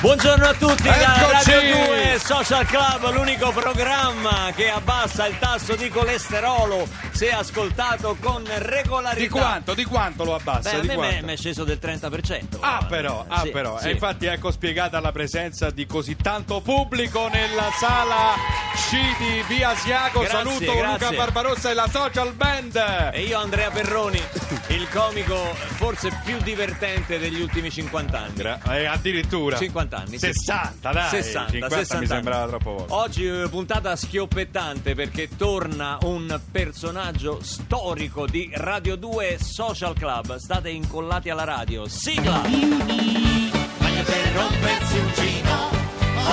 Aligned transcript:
Buongiorno 0.00 0.46
a 0.46 0.54
tutti 0.54 0.84
da 0.84 1.16
Eccoci! 1.16 1.50
Radio 1.50 1.84
2 1.84 2.18
Social 2.24 2.64
Club, 2.64 3.12
l'unico 3.12 3.50
programma 3.52 4.50
che 4.56 4.70
abbassa 4.70 5.26
il 5.26 5.38
tasso 5.38 5.76
di 5.76 5.90
colesterolo 5.90 6.88
se 7.10 7.30
ascoltato 7.30 8.16
con 8.18 8.42
regolarità. 8.46 9.20
Di 9.20 9.28
quanto? 9.28 9.74
Di 9.74 9.84
quanto 9.84 10.24
lo 10.24 10.34
abbassa? 10.36 10.70
Beh, 10.70 10.76
a 10.76 10.80
di 10.80 10.96
me 10.96 11.20
è 11.20 11.36
sceso 11.36 11.64
del 11.64 11.78
30%. 11.82 12.56
Ah 12.60 12.86
però, 12.88 13.26
ah 13.28 13.42
Sì, 13.42 13.50
però. 13.50 13.78
sì. 13.78 13.88
E 13.88 13.90
infatti 13.90 14.24
ecco 14.24 14.50
spiegata 14.50 15.00
la 15.00 15.12
presenza 15.12 15.68
di 15.70 15.84
così 15.84 16.16
tanto 16.16 16.62
pubblico 16.62 17.28
nella 17.28 17.70
sala 17.78 18.36
C 18.74 18.92
di 19.18 19.44
Via 19.54 19.68
Asiago. 19.70 20.20
Grazie, 20.20 20.38
Saluto 20.38 20.72
Luca 20.72 20.96
grazie. 20.96 21.16
Barbarossa 21.16 21.70
e 21.70 21.74
la 21.74 21.88
Social 21.92 22.32
Band. 22.32 23.10
E 23.12 23.20
io 23.24 23.38
Andrea 23.38 23.68
Perroni, 23.70 24.22
il 24.68 24.88
comico 24.88 25.36
forse 25.76 26.08
più 26.24 26.38
divertente 26.38 27.18
degli 27.18 27.42
ultimi 27.42 27.70
50 27.70 28.18
anni. 28.18 28.32
Gra- 28.34 28.60
eh, 28.70 28.86
addirittura 28.86 29.58
50 29.58 29.89
anni. 29.98 30.18
sì. 30.18 30.26
60, 30.32 30.92
dai. 30.92 31.08
60, 31.08 31.50
50 31.50 31.76
60 31.76 31.98
mi 32.00 32.06
sembrava 32.06 32.42
anni. 32.42 32.50
troppo 32.50 32.74
poco. 32.74 32.94
Oggi 32.94 33.26
eh, 33.26 33.48
puntata 33.48 33.96
schioppettante 33.96 34.94
perché 34.94 35.28
torna 35.36 35.98
un 36.02 36.40
personaggio 36.50 37.38
storico 37.42 38.26
di 38.26 38.50
Radio 38.54 38.96
2 38.96 39.38
Social 39.40 39.94
Club. 39.94 40.36
State 40.36 40.70
incollati 40.70 41.30
alla 41.30 41.44
radio. 41.44 41.88
Sigla! 41.88 42.40
Meglio 42.42 44.02
per 44.04 44.32
rompersi 44.34 44.98
un 44.98 45.12
gino, 45.14 45.70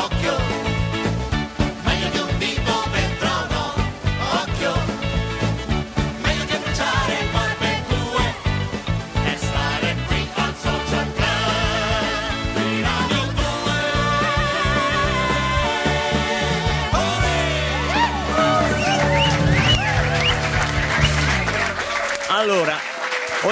occhio. 0.04 0.87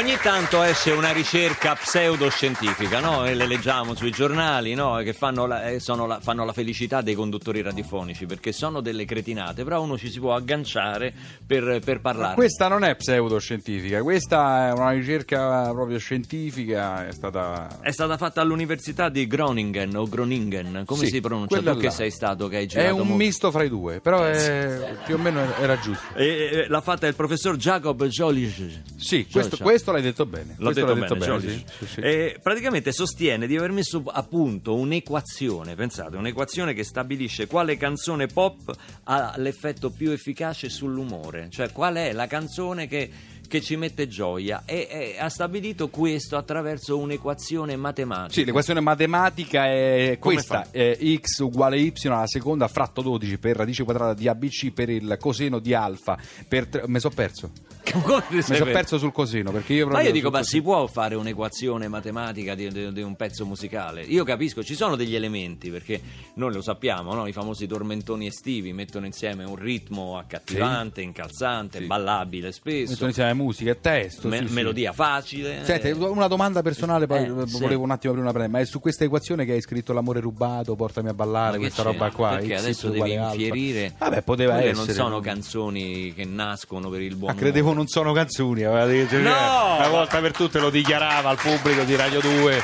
Ogni 0.05 0.17
tanto 0.21 0.61
esce 0.61 0.91
una 0.91 1.11
ricerca 1.11 1.73
pseudoscientifica, 1.73 2.99
no? 2.99 3.25
E 3.25 3.33
le 3.33 3.47
leggiamo 3.47 3.95
sui 3.95 4.11
giornali, 4.11 4.75
no? 4.75 4.97
Che 4.97 5.13
fanno 5.13 5.47
la, 5.47 5.69
eh, 5.69 5.79
sono 5.79 6.05
la- 6.05 6.19
fanno 6.19 6.45
la 6.45 6.53
felicità 6.53 7.01
dei 7.01 7.15
conduttori 7.15 7.63
radiofonici 7.63 8.27
perché 8.27 8.51
sono 8.51 8.81
delle 8.81 9.03
cretinate, 9.05 9.63
però 9.63 9.81
uno 9.81 9.97
ci 9.97 10.11
si 10.11 10.19
può 10.19 10.35
agganciare 10.35 11.11
per, 11.45 11.79
per 11.83 12.01
parlare. 12.01 12.35
Questa 12.35 12.67
non 12.67 12.83
è 12.83 12.95
pseudoscientifica, 12.95 14.03
questa 14.03 14.67
è 14.67 14.71
una 14.73 14.91
ricerca 14.91 15.71
proprio 15.71 15.97
scientifica, 15.97 17.07
è 17.07 17.11
stata... 17.11 17.79
È 17.81 17.89
stata 17.91 18.15
fatta 18.17 18.41
all'università 18.41 19.09
di 19.09 19.25
Groningen 19.25 19.95
o 19.95 20.07
Groningen, 20.07 20.83
come 20.85 21.05
Sì, 21.05 21.13
si 21.13 21.21
pronuncia? 21.21 21.57
Tu 21.57 21.77
che 21.77 21.85
là. 21.85 21.89
sei 21.89 22.11
stato, 22.11 22.47
che 22.47 22.57
hai 22.57 22.63
È 22.65 22.67
girato 22.67 22.95
un 23.01 23.07
mo- 23.07 23.15
misto 23.15 23.49
fra 23.49 23.63
i 23.63 23.69
due, 23.69 24.01
però 24.01 24.23
è- 24.23 24.97
più 25.03 25.15
o 25.15 25.17
meno 25.17 25.41
era 25.59 25.79
giusto. 25.79 26.13
E, 26.15 26.25
e, 26.27 26.65
l'ha 26.67 26.81
fatta 26.81 27.07
il 27.07 27.15
professor 27.15 27.55
Jacob 27.55 28.05
Jolich. 28.05 28.81
Sì, 28.97 29.25
questo, 29.31 29.57
questo 29.57 29.93
l'hai 29.95 30.03
detto 30.03 30.25
bene. 30.25 30.55
L'ho 30.57 30.71
detto 30.71 30.93
l'hai 30.93 31.07
bene, 31.07 31.25
Jolich. 31.25 31.63
sì, 31.77 31.85
sì. 31.85 31.99
E 31.99 32.39
praticamente 32.41 32.91
sostiene 32.91 33.47
di 33.47 33.55
aver 33.57 33.71
messo 33.71 34.03
a 34.05 34.23
punto 34.23 34.75
un'equazione, 34.75 35.75
pensate, 35.75 36.17
un'equazione 36.17 36.73
che 36.73 36.83
stabilisce 36.83 37.47
quale 37.47 37.77
canzone 37.77 38.27
pop 38.27 38.73
ha 39.03 39.33
l'effetto 39.37 39.89
più 39.89 40.11
efficace 40.11 40.69
sull'umore, 40.69 41.49
cioè 41.49 41.71
qual 41.71 41.95
è 41.95 42.11
la 42.13 42.27
canzone 42.27 42.87
che, 42.87 43.09
che 43.47 43.61
ci 43.61 43.75
mette 43.75 44.07
gioia 44.07 44.63
e, 44.65 44.87
e 44.89 45.15
ha 45.19 45.29
stabilito 45.29 45.89
questo 45.89 46.37
attraverso 46.37 46.97
un'equazione 46.97 47.75
matematica. 47.75 48.33
Sì, 48.33 48.45
l'equazione 48.45 48.79
matematica 48.79 49.65
è 49.65 50.17
Come 50.19 50.35
questa, 50.35 50.67
è 50.71 50.97
x 51.19 51.39
uguale 51.39 51.77
y 51.77 51.93
alla 52.05 52.27
seconda 52.27 52.67
fratto 52.67 53.01
12 53.01 53.37
per 53.37 53.55
radice 53.55 53.83
quadrata 53.83 54.13
di 54.13 54.27
ABC 54.27 54.71
per 54.71 54.89
il 54.89 55.17
coseno 55.19 55.59
di 55.59 55.73
alfa. 55.73 56.17
Per 56.47 56.67
tre- 56.67 56.83
Mi 56.87 56.99
sono 56.99 57.13
perso. 57.13 57.51
Come 58.03 58.23
Mi 58.29 58.41
sono 58.41 58.63
per- 58.65 58.73
perso 58.73 58.97
sul 58.97 59.11
coseno 59.11 59.51
perché 59.51 59.73
io 59.73 59.87
Ma 59.87 60.01
io 60.01 60.11
dico, 60.11 60.29
ma 60.29 60.43
si 60.43 60.61
può 60.61 60.85
fare 60.87 61.15
un'equazione 61.15 61.87
matematica 61.87 62.55
di, 62.55 62.69
di- 62.71 62.91
di 62.91 63.01
un 63.01 63.15
pezzo 63.15 63.45
musicale? 63.45 64.01
Io 64.03 64.23
capisco, 64.23 64.63
ci 64.63 64.75
sono 64.75 64.95
degli 64.95 65.15
elementi, 65.15 65.69
perché 65.69 66.01
noi 66.35 66.53
lo 66.53 66.61
sappiamo, 66.61 67.13
no? 67.13 67.27
i 67.27 67.31
famosi 67.31 67.67
tormentoni 67.67 68.27
estivi 68.27 68.73
mettono 68.73 69.05
insieme 69.05 69.43
un 69.43 69.55
ritmo 69.55 70.17
accattivante, 70.17 71.01
incalzante, 71.01 71.79
Sì. 71.79 71.85
ballabile 71.85 72.51
spesso, 72.51 72.91
Mettono 72.91 73.07
insieme 73.09 73.33
musica 73.33 73.71
e 73.71 73.79
testo. 73.81 74.27
me- 74.27 74.39
sì, 74.39 74.47
sì. 74.47 74.53
melodia 74.53 74.91
facile. 74.93 75.63
Senti, 75.63 75.87
eh. 75.87 75.91
una 75.93 76.27
domanda 76.27 76.61
personale, 76.61 77.07
poi 77.07 77.23
Eh, 77.25 77.47
sì. 77.47 77.59
volevo 77.59 77.83
un 77.83 77.91
attimo 77.91 78.13
aprire 78.13 78.21
una 78.21 78.31
premessa. 78.31 78.51
Ma 78.51 78.59
è 78.59 78.65
su 78.65 78.79
questa 78.79 79.03
equazione 79.03 79.45
che 79.45 79.53
hai 79.53 79.61
scritto 79.61 79.93
l'amore 79.93 80.19
rubato, 80.19 80.75
portami 80.75 81.09
a 81.09 81.13
ballare, 81.13 81.57
questa 81.57 81.83
c'è? 81.83 81.91
roba 81.91 82.11
qua? 82.11 82.29
Perché 82.37 82.55
X 82.57 82.59
adesso 82.59 82.89
devi 82.89 83.15
alfa. 83.15 83.33
infierire. 83.35 83.93
Vabbè, 83.97 84.21
poteva 84.21 84.53
Quelle 84.53 84.69
essere. 84.71 84.85
non 84.85 84.95
sono 84.95 85.09
no? 85.15 85.19
canzoni 85.21 86.13
che 86.13 86.25
nascono 86.25 86.89
per 86.89 87.01
il 87.01 87.15
buon 87.15 87.33
Ma 87.33 87.37
credevo 87.39 87.69
umore. 87.69 87.81
Non 87.85 87.87
sono 87.87 88.13
canzoni, 88.13 88.63
aveva 88.63 88.85
detto, 88.85 89.15
No! 89.19 89.75
una 89.77 89.87
volta 89.89 90.19
per 90.19 90.31
tutte 90.31 90.59
lo 90.59 90.71
dichiarava 90.71 91.29
al 91.29 91.37
pubblico 91.37 91.83
di 91.83 91.95
Radio 91.95 92.19
2. 92.19 92.63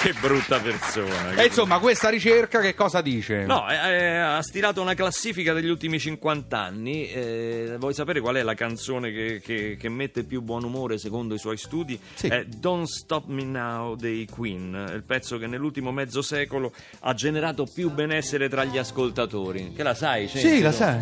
Che 0.00 0.12
brutta 0.20 0.58
persona. 0.58 1.32
E 1.34 1.46
insomma, 1.46 1.78
questa 1.78 2.10
ricerca 2.10 2.60
che 2.60 2.74
cosa 2.74 3.00
dice? 3.00 3.46
No, 3.46 3.66
eh, 3.70 3.74
eh, 3.74 4.16
ha 4.18 4.42
stilato 4.42 4.82
una 4.82 4.92
classifica 4.92 5.54
degli 5.54 5.68
ultimi 5.70 5.98
50 5.98 6.58
anni. 6.58 7.08
Eh, 7.10 7.76
vuoi 7.78 7.94
sapere 7.94 8.20
qual 8.20 8.34
è 8.36 8.42
la 8.42 8.52
canzone 8.52 9.10
che, 9.12 9.40
che- 9.42 9.76
che 9.80 9.88
mette 9.88 10.24
più 10.24 10.42
buon 10.42 10.64
umore 10.64 10.98
secondo 10.98 11.32
i 11.34 11.38
suoi 11.38 11.56
studi? 11.56 11.98
Sì. 12.14 12.26
È 12.26 12.44
Don't 12.44 12.86
Stop 12.86 13.28
Me 13.28 13.44
Now 13.44 13.94
dei 13.96 14.26
Queen, 14.30 14.90
il 14.94 15.04
pezzo 15.04 15.38
che 15.38 15.46
nell'ultimo 15.46 15.90
mezzo 15.90 16.20
secolo 16.20 16.72
ha 17.00 17.14
generato 17.14 17.66
più 17.72 17.90
benessere 17.90 18.50
tra 18.50 18.64
gli 18.64 18.76
ascoltatori. 18.76 19.72
Che 19.74 19.82
la 19.82 19.94
sai? 19.94 20.28
Cenci, 20.28 20.48
Sì, 20.56 20.60
la 20.60 20.72
sai. 20.72 20.98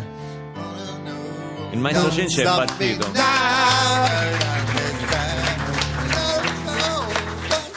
Il 1.73 1.79
maestro 1.79 2.11
Cenci 2.11 2.41
è 2.41 2.47
impazzito. 2.47 3.11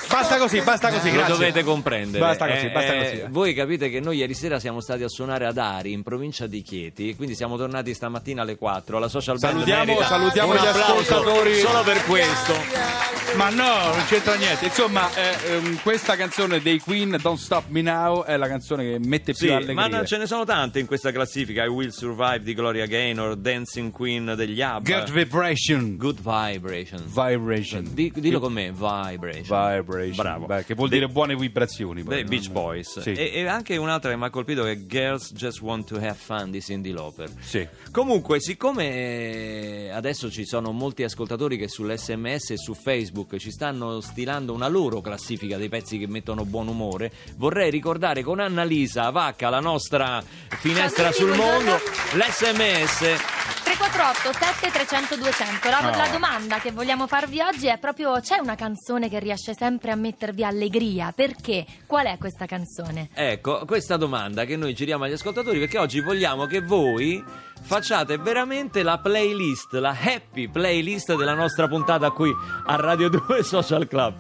Basta 0.09 0.39
così, 0.39 0.61
basta 0.63 0.89
così, 0.91 1.09
Lo 1.11 1.15
grazie. 1.17 1.33
dovete 1.35 1.63
comprendere. 1.63 2.25
Basta 2.25 2.47
così, 2.47 2.67
Eh, 2.67 2.71
basta 2.71 2.93
eh, 2.95 2.99
così. 2.99 3.23
Voi 3.29 3.55
capite 3.55 3.89
che 3.91 4.01
noi 4.01 4.17
ieri 4.17 4.35
sera 4.35 4.59
siamo 4.59 4.81
stati 4.81 5.03
a 5.03 5.09
suonare 5.09 5.47
ad 5.47 5.59
Ari 5.59 5.93
in 5.93 6.03
provincia 6.03 6.47
di 6.47 6.63
Chieti, 6.63 7.15
quindi 7.17 7.35
siamo 7.35 7.57
tornati 7.57 7.93
stamattina 7.95 8.43
alle 8.43 8.57
4. 8.57 8.99
La 8.99 9.09
social 9.09 9.39
band 9.39 9.53
Salutiamo- 9.55 9.85
merita 9.85 10.05
salutiamo 10.07 10.53
un 10.53 10.57
gli 10.59 10.67
applauso 10.67 10.93
ascoltatori. 11.01 11.55
Solo 11.59 11.83
per 11.83 12.05
questo. 12.05 13.26
Ma 13.35 13.51
no, 13.51 13.93
non 13.95 14.05
c'entra 14.07 14.35
niente. 14.37 14.67
Insomma, 14.67 15.11
eh, 15.15 15.53
ehm, 15.53 15.81
questa 15.83 16.17
canzone 16.17 16.61
dei 16.63 16.79
Queen, 16.79 17.19
Don't 17.21 17.39
Stop 17.39 17.65
Me 17.69 17.83
Now, 17.83 18.25
è 18.25 18.37
la 18.39 18.47
canzone 18.49 18.83
che 18.85 18.99
mette 18.99 19.33
più 19.35 19.47
Sì, 19.49 19.53
allegria. 19.53 19.75
ma 19.75 19.87
non 19.89 20.07
ce 20.07 20.17
ne 20.17 20.27
sono 20.27 20.45
tante 20.45 20.79
in 20.79 20.87
questa 20.87 21.13
classifica. 21.13 21.63
I 21.63 21.69
Will 21.69 21.91
Survive 21.91 22.41
di 22.41 22.55
Gloria 22.55 22.87
Gaynor, 22.87 23.37
Dancing 23.37 23.91
Queen 23.91 24.33
degli 24.37 24.63
ABBA. 24.63 24.91
Good 24.91 25.11
Vibration. 25.11 25.97
Good 25.97 26.21
Vibration. 26.23 27.03
Vibration. 27.05 27.85
Di- 27.93 28.11
dillo 28.15 28.41
con 28.41 28.53
me, 28.55 28.71
Vibration. 28.73 29.43
Vibration. 29.43 30.17
Bravo. 30.17 30.47
Beh, 30.47 30.65
che 30.65 30.75
vuol 30.75 30.89
dire 30.89 31.07
buone 31.09 31.37
vibrazioni. 31.37 32.03
poi, 32.05 32.15
dei 32.15 32.23
no? 32.23 32.29
Beach 32.31 32.51
Boys. 32.51 33.01
Sì. 33.01 33.13
E, 33.13 33.33
e 33.35 33.47
anche 33.47 33.77
un'altra 33.77 34.11
che 34.11 34.17
mi 34.17 34.25
ha 34.25 34.31
colpito 34.31 34.65
è 34.65 34.87
Girls 34.87 35.33
Just 35.35 35.61
Want 35.61 35.87
to 35.89 35.97
Have 35.97 36.15
Fun 36.15 36.51
di 36.51 36.63
Cindy 36.63 36.91
Lauper. 36.93 37.29
Sì. 37.41 37.67
Comunque, 37.91 38.41
siccome 38.41 38.85
eh, 38.95 39.91
adesso 39.93 40.31
ci 40.31 40.47
sono 40.47 40.73
molti 40.73 41.03
ascoltatori 41.03 41.59
che 41.59 41.69
sull'SMS 41.69 42.51
e 42.51 42.57
su 42.57 42.73
Facebook 42.73 43.16
ci 43.39 43.51
stanno 43.51 44.01
stilando 44.01 44.53
una 44.53 44.69
loro 44.69 45.01
classifica 45.01 45.57
dei 45.57 45.69
pezzi 45.69 45.99
che 45.99 46.07
mettono 46.07 46.45
buon 46.45 46.69
umore, 46.69 47.11
vorrei 47.37 47.71
ricordare 47.71 48.23
con 48.23 48.41
Annalisa 48.41 49.09
Vacca, 49.11 49.49
la 49.49 49.61
nostra 49.61 50.23
finestra 50.49 51.11
Ciao, 51.11 51.27
sul 51.27 51.37
mondo, 51.37 51.77
l'SMS. 52.13 53.56
348 53.91 54.33
7300 54.33 55.17
200 55.17 55.69
la, 55.71 55.81
No. 55.81 55.91
la 55.97 56.09
domanda 56.09 56.59
che 56.59 56.73
vogliamo 56.73 57.07
farvi 57.07 57.41
oggi 57.41 57.69
è 57.69 57.79
proprio 57.79 58.19
c'è 58.21 58.39
una 58.39 58.57
canzone 58.57 59.09
che 59.09 59.19
riesce 59.21 59.55
sempre 59.55 59.93
a 59.93 59.95
mettervi 59.95 60.43
allegria 60.45 61.13
perché? 61.15 61.65
qual 61.87 62.07
è 62.07 62.19
questa 62.19 62.47
canzone? 62.47 63.09
Ecco, 63.15 63.65
questa 63.65 63.97
domanda 63.97 64.45
che 64.45 64.57
noi 64.57 64.75
giriamo 64.75 65.05
agli 65.05 65.13
ascoltatori 65.13 65.59
perché 65.61 65.79
oggi 65.79 66.01
vogliamo 66.01 66.47
che 66.47 66.61
voi 66.61 67.23
facciate 67.63 68.19
veramente 68.19 68.83
la 68.83 68.99
playlist, 68.99 69.73
la 69.75 69.97
happy 69.99 70.49
playlist 70.49 71.15
della 71.15 71.35
nostra 71.35 71.69
puntata 71.69 72.11
qui 72.11 72.33
a 72.67 72.75
Radio 72.77 73.09
2 73.09 73.43
Social 73.45 73.87
Club. 73.87 74.15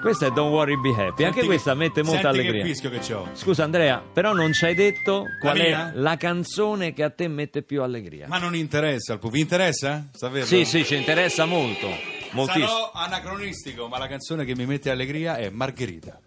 Questa 0.00 0.26
è 0.26 0.30
Don't 0.30 0.50
Worry 0.50 0.80
Be 0.80 0.90
Happy, 0.90 1.24
anche 1.24 1.40
Senti 1.40 1.46
questa 1.46 1.72
che- 1.72 1.78
mette 1.78 2.02
molta 2.02 2.20
senti 2.22 2.38
allegria. 2.38 2.62
che 2.62 2.68
fischio 2.68 2.90
che 2.90 2.98
c'ho. 3.00 3.28
Scusa 3.34 3.64
Andrea, 3.64 4.02
però 4.12 4.32
non 4.32 4.52
ci 4.54 4.64
hai 4.64 4.74
detto 4.74 5.24
qual 5.40 5.58
è 5.58 5.66
mia? 5.68 5.92
la 5.94 6.16
canzone 6.16 6.92
che 6.94 7.02
a 7.02 7.10
te 7.10 7.28
mette 7.28 7.62
più 7.62 7.82
allegria. 7.82 8.26
Ma 8.26 8.38
non 8.38 8.54
interessa, 8.54 9.18
vi 9.22 9.40
interessa? 9.40 10.08
Saperlo? 10.12 10.46
Sì, 10.46 10.64
sì, 10.64 10.84
ci 10.84 10.96
interessa 10.96 11.44
molto, 11.44 11.88
moltissimo. 12.30 12.66
Sarò 12.66 12.90
anacronistico, 12.94 13.88
ma 13.88 13.98
la 13.98 14.08
canzone 14.08 14.44
che 14.46 14.54
mi 14.56 14.64
mette 14.64 14.90
allegria 14.90 15.36
è 15.36 15.50
Margherita. 15.50 16.18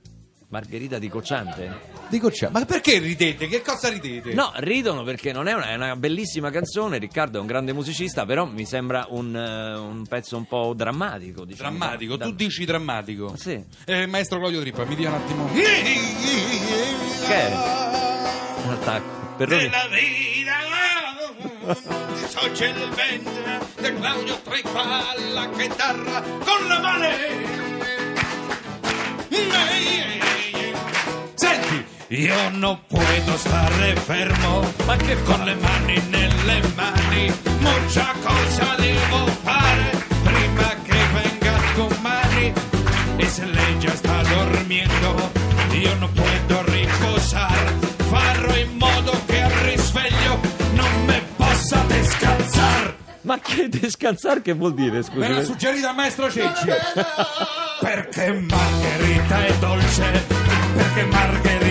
Margherita 0.53 0.99
di 0.99 1.09
Cocciante? 1.09 1.79
Dico 2.09 2.29
c'è. 2.29 2.47
Ma 2.49 2.63
perché 2.63 2.99
ridete? 2.99 3.47
Che 3.47 3.63
cosa 3.63 3.89
ridete? 3.89 4.35
No, 4.35 4.51
ridono 4.57 5.01
perché 5.01 5.31
non 5.31 5.47
è 5.47 5.53
una, 5.53 5.69
è 5.69 5.73
una 5.73 5.95
bellissima 5.95 6.51
canzone. 6.51 6.99
Riccardo 6.99 7.39
è 7.39 7.41
un 7.41 7.47
grande 7.47 7.73
musicista, 7.73 8.23
però 8.23 8.45
mi 8.45 8.63
sembra 8.63 9.07
un, 9.09 9.35
eh, 9.35 9.75
un 9.75 10.05
pezzo 10.07 10.37
un 10.37 10.45
po' 10.45 10.75
drammatico. 10.75 11.43
Diciamo. 11.43 11.75
Drammatico, 11.75 12.17
Da- 12.17 12.25
tu 12.25 12.33
dici 12.33 12.65
drammatico. 12.65 13.35
Sì. 13.35 13.59
Eh, 13.85 14.05
maestro 14.05 14.37
Claudio 14.37 14.61
Trippa, 14.61 14.85
mi 14.85 14.95
dia 14.95 15.09
un 15.09 15.15
attimo. 15.15 15.51
Che 15.51 15.63
è? 17.27 17.51
Un 18.65 18.73
attacco. 18.73 19.35
Perroni. 19.37 19.63
Della 19.63 19.87
vita 19.89 20.53
di 22.13 22.27
Soce 22.27 22.65
il 22.65 22.89
vento 22.93 23.31
di 23.81 23.93
Claudio 23.99 24.39
Trippa 24.43 25.09
alla 25.15 25.49
chitarra 25.49 26.21
con 26.21 26.67
la 26.67 26.79
mano 26.79 27.41
Io 32.15 32.49
non 32.51 32.79
puedo 32.87 33.37
stare 33.37 33.95
fermo 33.95 34.61
Ma 34.85 34.95
che 34.97 35.19
con 35.23 35.43
le 35.45 35.55
mani 35.55 35.99
nelle 36.09 36.61
mani 36.75 37.33
mucha 37.57 38.13
cosa 38.21 38.75
devo 38.77 39.25
fare 39.41 40.05
prima 40.21 40.75
che 40.83 40.97
venga 41.11 41.53
domani 41.75 42.53
e 43.15 43.27
se 43.27 43.45
lei 43.45 43.79
già 43.79 43.95
sta 43.95 44.21
dormendo 44.21 45.31
io 45.71 45.95
non 45.95 46.11
puedo 46.11 46.63
riposar 46.65 47.73
farò 48.07 48.57
in 48.57 48.77
modo 48.77 49.19
che 49.25 49.41
al 49.41 49.51
risveglio 49.51 50.39
non 50.73 51.05
me 51.05 51.19
possa 51.35 51.83
descansar 51.87 52.95
Ma 53.21 53.39
che 53.39 53.69
descansare 53.69 54.43
che 54.43 54.53
vuol 54.53 54.75
dire, 54.75 55.01
scusi? 55.01 55.17
Me 55.17 55.29
l'ha 55.29 55.43
suggerito 55.43 55.87
il 55.87 55.95
maestro 55.95 56.29
Cecci. 56.29 56.67
perché 57.81 58.33
Margherita 58.33 59.45
è 59.45 59.53
dolce 59.57 60.25
perché 60.75 61.03
Margherita 61.05 61.62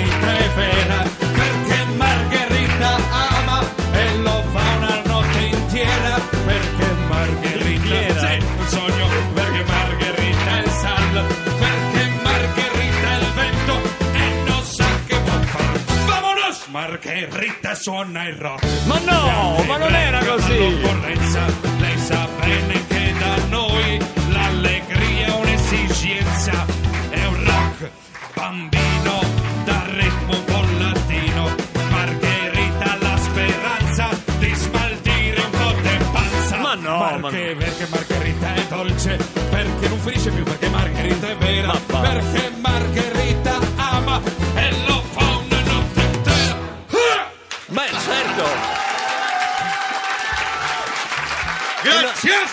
Suona 17.74 18.28
il 18.28 18.36
rock. 18.36 18.64
Ma 18.84 18.98
no, 18.98 19.64
ma 19.66 19.76
non 19.78 19.94
era 19.94 20.19
così. 20.24 20.52
All'occorrenza, 20.52 21.40
lei 21.78 21.98
sa 21.98 22.28
bene 22.38 22.86
che 22.86 23.14
da 23.19 23.44
noi 23.48 23.98
l'allegria 24.30 25.26
è 25.26 25.30
un'esigenza, 25.30 26.66
è 27.10 27.24
un 27.26 27.44
rock 27.44 27.90
bambino 28.34 29.20
dal 29.64 29.86
ritmo 29.86 30.36
un 30.36 30.44
po' 30.44 30.64
latino. 30.78 31.54
Margherita 31.90 32.96
la 33.00 33.16
speranza 33.16 34.08
di 34.38 34.54
smaltire 34.54 35.40
un 35.40 35.50
po' 35.50 35.72
di 35.80 36.04
panza. 36.12 36.56
Ma 36.58 36.75
no, 36.75 36.98
ma 36.98 37.16
Marche- 37.18 37.56
perché 37.58 37.86
Margherita 37.88 38.54
è 38.54 38.66
dolce, 38.68 39.16
perché 39.50 39.88
non 39.88 39.98
finisce 39.98 40.30
più, 40.30 40.42
perché 40.44 40.68
Margherita 40.68 41.28
è 41.30 41.36
vera, 41.36 41.72
perché 41.86 42.52
Margherita 42.60 43.58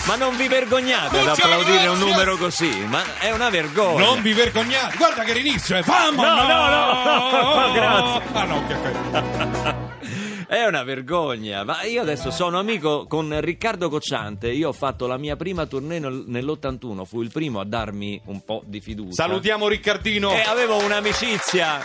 Ma 0.09 0.15
non 0.15 0.35
vi 0.35 0.47
vergognate 0.47 1.19
ad 1.19 1.27
applaudire 1.27 1.85
un 1.85 1.99
numero 1.99 2.35
così? 2.35 2.67
Ma 2.87 3.19
è 3.19 3.29
una 3.29 3.51
vergogna. 3.51 4.03
Non 4.05 4.23
vi 4.23 4.33
vergognate. 4.33 4.97
Guarda 4.97 5.23
che 5.23 5.33
l'inizio 5.33 5.75
è. 5.77 5.83
Vamo! 5.83 6.23
No, 6.23 6.47
no, 6.47 7.67
no. 7.67 7.71
Grazie. 7.73 8.21
Ah, 8.33 8.43
no, 8.45 8.55
ok, 8.55 8.77
ok. 9.11 9.75
È 10.49 10.65
una 10.65 10.81
vergogna, 10.81 11.63
ma 11.63 11.83
io 11.83 12.01
adesso 12.01 12.31
sono 12.31 12.57
amico 12.57 13.05
con 13.05 13.39
Riccardo 13.39 13.87
Cocciante. 13.87 14.49
Io 14.49 14.69
ho 14.69 14.73
fatto 14.73 15.05
la 15.05 15.17
mia 15.19 15.35
prima 15.35 15.67
tournée 15.67 15.99
nel- 15.99 16.23
nell'81, 16.25 17.05
fu 17.05 17.21
il 17.21 17.29
primo 17.29 17.59
a 17.59 17.65
darmi 17.65 18.19
un 18.25 18.43
po' 18.43 18.63
di 18.65 18.81
fiducia. 18.81 19.13
Salutiamo 19.13 19.67
Riccardino. 19.67 20.31
E 20.31 20.41
avevo 20.47 20.83
un'amicizia, 20.83 21.79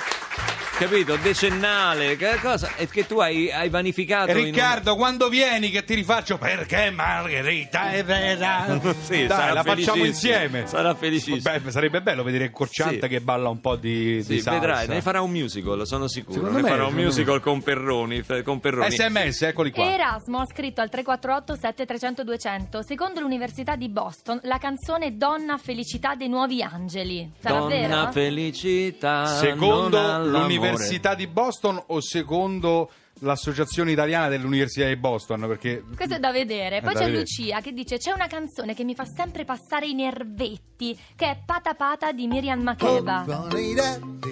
capito, 0.78 1.16
decennale, 1.16 2.16
che 2.16 2.38
cosa? 2.40 2.70
E 2.76 2.86
che 2.88 3.06
tu 3.06 3.18
hai, 3.18 3.50
hai 3.50 3.68
vanificato 3.68 4.30
in 4.32 4.44
Riccardo, 4.44 4.96
quando 4.96 5.28
vieni 5.28 5.70
che 5.70 5.84
ti 5.84 5.94
rifaccio 5.94 6.36
perché 6.38 6.90
Margherita 6.90 7.90
è 7.92 8.04
vera? 8.04 8.80
Sì, 9.04 9.26
Dai, 9.26 9.36
sarà 9.38 9.52
la 9.52 9.62
facciamo 9.62 10.04
insieme. 10.04 10.66
Sarà 10.66 10.94
felicissimo. 10.94 11.36
Beh, 11.60 11.70
sarebbe 11.70 12.00
bello 12.02 12.22
vedere 12.22 12.50
Corciante 12.50 13.00
Sì. 13.02 13.08
che 13.08 13.20
balla 13.20 13.48
un 13.48 13.60
po' 13.60 13.76
di, 13.76 14.22
Sì, 14.22 14.34
di 14.34 14.40
salsa. 14.40 14.58
vedrai, 14.60 14.88
ne 14.88 15.00
farà 15.02 15.20
un 15.20 15.30
musical, 15.30 15.86
sono 15.86 16.08
sicuro. 16.08 16.34
Secondo 16.38 16.56
ne 16.56 16.62
me, 16.62 16.68
farà 16.68 16.86
un 16.86 16.94
musical 16.94 17.40
con 17.40 17.62
Perroni, 17.62 18.22
con 18.42 18.60
Perroni. 18.60 18.90
SMS, 18.90 19.42
eccoli 19.42 19.70
qua. 19.70 19.84
Erasmo 19.92 20.38
ha 20.40 20.46
scritto 20.46 20.80
al 20.80 20.88
348 20.88 21.56
7300 21.60 22.24
200 22.24 22.82
Secondo 22.82 23.20
l'Università 23.20 23.76
di 23.76 23.88
Boston 23.88 24.40
la 24.44 24.58
canzone 24.58 25.16
Donna 25.16 25.58
Felicità 25.58 26.14
dei 26.14 26.28
Nuovi 26.28 26.62
Angeli 26.62 27.30
Sarà 27.40 27.58
Donna 27.58 27.68
vero? 27.68 28.12
felicità. 28.12 29.26
Secondo 29.26 29.98
l'amore. 30.00 30.46
l'Università 30.70 31.14
di 31.14 31.26
Boston 31.26 31.82
o 31.86 32.00
secondo 32.00 32.90
l'Associazione 33.20 33.92
Italiana 33.92 34.28
dell'Università 34.28 34.86
di 34.86 34.96
Boston? 34.96 35.44
Perché 35.46 35.84
Questo 35.94 36.14
è 36.14 36.18
da 36.18 36.32
vedere. 36.32 36.80
Poi 36.80 36.92
da 36.92 36.98
c'è 37.00 37.04
vedere. 37.06 37.20
Lucia 37.20 37.60
che 37.60 37.72
dice: 37.72 37.98
C'è 37.98 38.12
una 38.12 38.26
canzone 38.26 38.74
che 38.74 38.84
mi 38.84 38.94
fa 38.94 39.04
sempre 39.04 39.44
passare 39.44 39.86
i 39.86 39.94
nervetti, 39.94 40.98
che 41.16 41.26
è 41.26 41.38
Pata 41.44 41.74
Pata 41.74 42.12
di 42.12 42.26
Miriam 42.26 42.60
Makeba. 42.60 43.24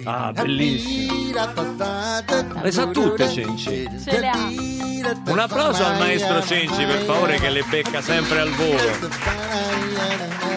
Ah, 0.05 0.31
bellissimo. 0.31 1.31
Le 2.61 2.71
sa 2.71 2.87
tutte, 2.87 3.29
Cenci. 3.29 3.87
Ce 4.03 4.19
le 4.19 4.27
ha. 4.29 4.47
Un 5.27 5.39
applauso 5.39 5.83
al 5.85 5.97
maestro 5.97 6.41
Cenci, 6.41 6.85
per 6.85 6.99
favore, 7.01 7.37
che 7.37 7.49
le 7.49 7.63
becca 7.69 8.01
sempre 8.01 8.39
al 8.39 8.49
volo. 8.51 9.82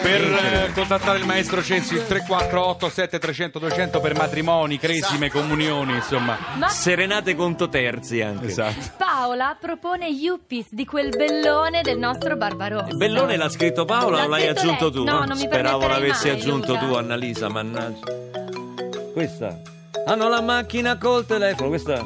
Per 0.01 0.21
eh, 0.21 0.71
contattare 0.73 1.17
il 1.19 1.25
maestro 1.25 1.61
Censi 1.61 1.95
il 1.95 2.05
348 2.05 2.89
7300 2.89 3.59
200 3.59 3.99
per 3.99 4.15
matrimoni, 4.15 4.77
cresime, 4.77 5.29
comunioni, 5.29 5.93
insomma. 5.95 6.37
Ma 6.57 6.69
Serenate 6.69 7.35
conto 7.35 7.67
terzi 7.69 8.21
anche. 8.21 8.47
Esatto. 8.47 8.91
Paola 8.97 9.55
propone 9.59 10.07
Yuppies 10.07 10.67
di 10.71 10.85
quel 10.85 11.09
bellone 11.09 11.81
del 11.81 11.97
nostro 11.97 12.35
Barbarossa. 12.37 12.89
Il 12.89 12.97
bellone 12.97 13.35
l'ha 13.37 13.49
scritto 13.49 13.85
Paola 13.85 14.17
L'ha 14.19 14.25
o 14.25 14.27
l'hai 14.27 14.41
scritto 14.45 14.59
aggiunto 14.59 14.83
lei. 14.85 14.93
tu? 14.93 15.03
No, 15.03 15.17
non 15.19 15.27
mi 15.29 15.37
Speravo 15.37 15.77
permetterei 15.79 16.07
l'avessi 16.07 16.27
mai, 16.27 16.35
aggiunto 16.37 16.73
Luca. 16.73 16.85
tu, 16.85 16.93
Annalisa, 16.93 17.49
mannaggia. 17.49 18.05
Questa. 19.13 19.59
Hanno 20.05 20.29
la 20.29 20.41
macchina 20.41 20.97
col 20.97 21.25
telefono, 21.25 21.69
questa. 21.69 22.01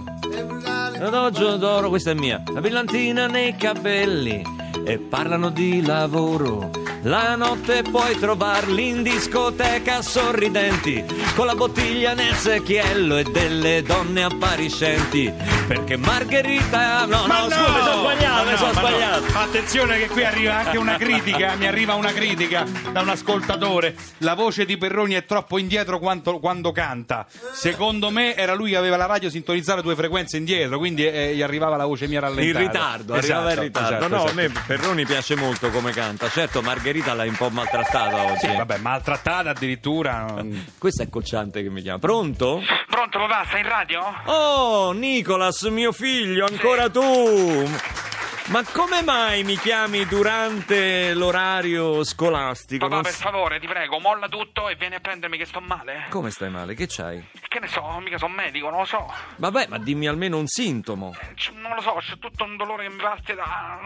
L'orologio 0.98 1.58
d'oro, 1.58 1.90
questa 1.90 2.12
è 2.12 2.14
mia. 2.14 2.42
La 2.54 2.62
brillantina 2.62 3.28
nei 3.28 3.56
capelli 3.56 4.42
e 4.86 4.98
parlano 4.98 5.50
di 5.50 5.84
lavoro. 5.86 6.81
La 7.04 7.36
notte 7.36 7.82
puoi 7.82 8.16
trovarli 8.20 8.90
in 8.90 9.02
discoteca 9.02 10.04
sorridenti, 10.04 11.04
con 11.36 11.48
la 11.48 11.56
bottiglia 11.56 12.14
nel 12.14 12.36
secchiello 12.36 13.18
e 13.18 13.24
delle 13.24 13.82
donne 13.82 14.24
appariscenti. 14.24 15.34
Perché 15.68 15.98
Margherita. 15.98 17.06
No, 17.06 17.26
no, 17.26 17.34
scusa, 17.50 17.70
mi 17.72 17.82
sono 17.82 18.02
sbagliato, 18.02 18.50
mi 18.52 18.58
sono 18.58 18.74
ma 18.74 18.82
no. 18.82 18.88
sbagliato. 18.88 19.24
Attenzione 19.34 19.98
che 19.98 20.08
qui 20.10 20.24
arriva 20.24 20.58
anche 20.58 20.78
una 20.78 20.98
critica, 20.98 21.56
mi 21.56 21.66
arriva 21.66 21.96
una 21.96 22.12
critica 22.12 22.66
da 22.92 23.02
un 23.02 23.10
ascoltatore. 23.10 23.96
La 24.20 24.36
voce 24.36 24.66
di 24.66 24.78
Perroni 24.78 25.16
è 25.16 25.26
troppo 25.26 25.58
indietro 25.58 25.98
quanto- 25.98 26.38
quando 26.40 26.72
canta. 26.72 27.26
Secondo 27.52 28.12
me 28.12 28.36
era 28.36 28.54
lui 28.54 28.72
che 28.72 28.78
aveva 28.78 28.98
la 28.98 29.08
radio 29.08 29.30
sintonizzata 29.32 29.82
due 29.82 29.96
frequenze 29.96 30.38
indietro, 30.38 30.78
quindi 30.78 31.08
eh, 31.08 31.34
gli 31.34 31.42
arrivava 31.42 31.78
la 31.78 31.86
voce 31.86 32.08
mia 32.08 32.20
In 32.20 32.26
rallentata. 32.26 32.60
ritardo, 32.60 33.14
arrivava 33.16 33.42
in 33.42 33.48
Esatto, 33.48 33.62
ritardo. 33.64 33.96
esatto, 33.96 34.08
no, 34.08 34.16
esatto. 34.26 34.32
a 34.32 34.34
me 34.36 34.52
Perroni 34.68 35.06
piace 35.06 35.36
molto 35.36 35.70
come 35.72 35.92
canta. 35.94 36.30
Certo, 36.30 36.62
Margherita 36.62 36.90
l'hai 37.00 37.30
un 37.30 37.36
po' 37.36 37.50
maltrattata 37.50 38.24
oggi. 38.26 38.48
Sì, 38.48 38.56
vabbè, 38.56 38.78
maltrattata 38.78 39.52
addirittura. 39.52 40.44
Questo 40.78 41.04
è 41.04 41.10
Cocciante 41.10 41.64
che 41.64 41.70
mi 41.70 41.82
chiama. 41.82 42.00
Pronto? 42.00 42.62
Pronto 42.90 43.20
papà, 43.20 43.46
stai 43.48 43.62
in 43.62 43.68
radio? 43.68 44.02
Oh, 44.26 44.92
Nicolas, 44.92 45.62
mio 45.64 45.92
figlio, 45.92 46.46
ancora 46.46 46.90
tu! 46.90 48.11
Ma 48.48 48.64
come 48.66 49.02
mai 49.04 49.44
mi 49.44 49.56
chiami 49.56 50.06
durante 50.06 51.14
l'orario 51.14 52.04
scolastico? 52.04 52.84
Papà, 52.86 52.96
Non 52.96 53.04
per 53.04 53.14
s- 53.14 53.22
favore, 53.22 53.60
ti 53.60 53.68
prego, 53.68 54.00
molla 54.00 54.28
tutto 54.28 54.68
e 54.68 54.76
vieni 54.76 54.96
a 54.96 55.00
prendermi 55.00 55.38
che 55.38 55.46
sto 55.46 55.62
male. 55.62 56.08
Come 56.10 56.32
stai 56.32 56.50
male? 56.50 56.74
Che 56.74 56.86
c'hai? 56.90 57.24
Che 57.48 57.60
ne 57.60 57.68
so, 57.68 57.82
mica 58.04 58.18
sono 58.18 58.34
medico, 58.34 58.70
non 58.70 58.80
lo 58.80 58.86
so. 58.86 59.14
Vabbè, 59.38 59.68
ma 59.70 59.78
dimmi 59.78 60.08
almeno 60.08 60.38
un 60.38 60.48
sintomo. 60.48 61.16
C- 61.36 61.52
Non 61.56 61.76
lo 61.76 61.82
so, 61.82 61.94
c'è 62.00 62.18
tutto 62.18 62.44
un 62.44 62.58
dolore 62.58 62.88
che 62.88 62.94
mi 62.94 63.02
parte 63.02 63.36
da... 63.36 63.80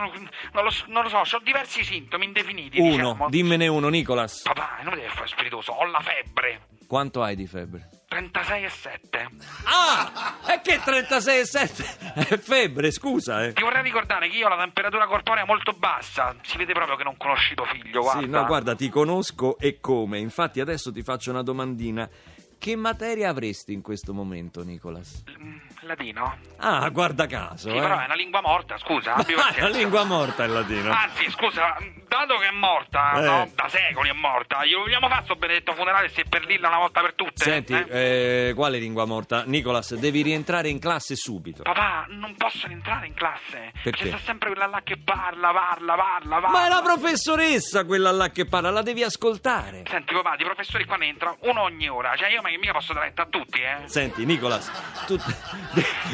Non 0.53 0.63
lo, 0.63 0.69
so- 0.71 0.85
non 0.87 1.03
lo 1.03 1.09
so, 1.09 1.17
ho 1.19 1.41
diversi 1.43 1.83
sintomi 1.83 2.25
indefiniti, 2.25 2.79
Uno, 2.79 2.89
diciamo. 2.89 3.29
dimmene 3.29 3.67
uno, 3.67 3.89
Nicolas. 3.89 4.41
Papà, 4.43 4.77
non 4.81 4.93
mi 4.93 5.01
devi 5.01 5.13
fare 5.13 5.27
spiritoso, 5.27 5.73
ho 5.73 5.85
la 5.85 5.99
febbre. 5.99 6.61
Quanto 6.87 7.21
hai 7.21 7.35
di 7.35 7.45
febbre? 7.45 7.89
36 8.15 8.63
e 8.63 8.69
7. 8.69 9.29
Ah! 9.65 10.37
E 10.47 10.61
che 10.61 10.77
36,7? 10.77 12.13
È 12.29 12.37
febbre, 12.37 12.89
scusa, 12.91 13.43
eh. 13.43 13.51
Ti 13.51 13.61
vorrei 13.61 13.83
ricordare 13.83 14.29
che 14.29 14.37
io 14.37 14.45
ho 14.45 14.49
la 14.49 14.57
temperatura 14.57 15.05
corporea 15.05 15.43
molto 15.45 15.73
bassa. 15.73 16.33
Si 16.41 16.55
vede 16.55 16.71
proprio 16.71 16.95
che 16.95 17.03
non 17.03 17.17
conosci 17.17 17.55
tuo 17.55 17.65
figlio, 17.65 18.01
guarda. 18.01 18.21
Sì, 18.21 18.29
no, 18.29 18.45
guarda, 18.45 18.73
ti 18.73 18.87
conosco 18.87 19.57
e 19.57 19.79
come. 19.81 20.19
Infatti 20.19 20.61
adesso 20.61 20.93
ti 20.93 21.03
faccio 21.03 21.31
una 21.31 21.43
domandina. 21.43 22.09
che 22.57 22.75
materia 22.77 23.29
avresti 23.29 23.73
in 23.73 23.81
questo 23.81 24.13
momento, 24.13 24.63
Nicolas? 24.63 25.23
Mm, 25.37 25.57
Latino? 25.85 26.37
Ah, 26.57 26.87
guarda 26.89 27.25
caso, 27.27 27.69
Sì, 27.69 27.75
eh. 27.75 27.79
però 27.79 27.99
è 27.99 28.05
una 28.05 28.15
lingua 28.15 28.41
morta, 28.41 28.77
scusa. 28.77 29.13
Ah, 29.13 29.17
la 29.17 29.23
pazienza. 29.23 29.67
lingua 29.67 30.03
morta 30.03 30.43
il 30.43 30.51
latino. 30.53 30.91
Anzi, 30.91 31.29
scusa, 31.31 31.75
dato 32.07 32.37
che 32.37 32.47
è 32.47 32.51
morta, 32.51 33.11
Eh. 33.13 33.21
no? 33.25 33.49
Da 33.53 33.67
secoli 33.67 34.09
è 34.09 34.13
morta, 34.13 34.65
glielo 34.65 34.81
vogliamo 34.81 35.07
fare 35.09 35.23
sto 35.25 35.35
benedetto 35.35 35.73
funerale 35.73 36.09
se 36.09 36.23
per 36.27 36.45
lilla 36.45 36.67
una 36.69 36.77
volta 36.77 37.01
per 37.01 37.13
tutte? 37.13 37.43
Senti, 37.43 37.73
eh? 37.73 38.47
eh, 38.49 38.53
quale 38.55 38.77
lingua 38.79 39.05
morta? 39.05 39.43
Nicolas, 39.45 39.93
devi 39.95 40.21
rientrare 40.21 40.69
in 40.69 40.79
classe 40.79 41.15
subito. 41.15 41.63
Papà, 41.63 42.05
non 42.09 42.35
posso 42.35 42.67
entrare 42.67 43.07
in 43.07 43.13
classe. 43.13 43.71
Perché? 43.83 44.03
C'è 44.03 44.07
sta 44.09 44.19
sempre 44.25 44.49
quella 44.49 44.67
là 44.67 44.81
che 44.83 44.97
parla, 44.97 45.51
parla, 45.51 45.95
parla, 45.95 46.39
parla. 46.39 46.49
Ma 46.49 46.65
è 46.65 46.69
la 46.69 46.81
professoressa 46.81 47.83
quella 47.85 48.11
là 48.11 48.29
che 48.29 48.45
parla, 48.45 48.69
la 48.71 48.81
devi 48.81 49.03
ascoltare. 49.03 49.83
Senti, 49.89 50.13
papà, 50.13 50.35
di 50.37 50.43
professori 50.45 50.85
qua 50.85 50.95
ne 50.95 51.07
entra 51.07 51.35
uno 51.41 51.61
ogni 51.61 51.87
ora. 51.89 52.15
Cioè, 52.15 52.29
io 52.29 52.41
ma- 52.41 52.49
mica 52.57 52.71
posso 52.71 52.93
dare 52.93 53.07
retta 53.07 53.23
a 53.23 53.27
tutti, 53.27 53.59
eh. 53.59 53.87
Senti, 53.87 54.25
Nicolas, 54.25 54.71
tu... 55.05 55.17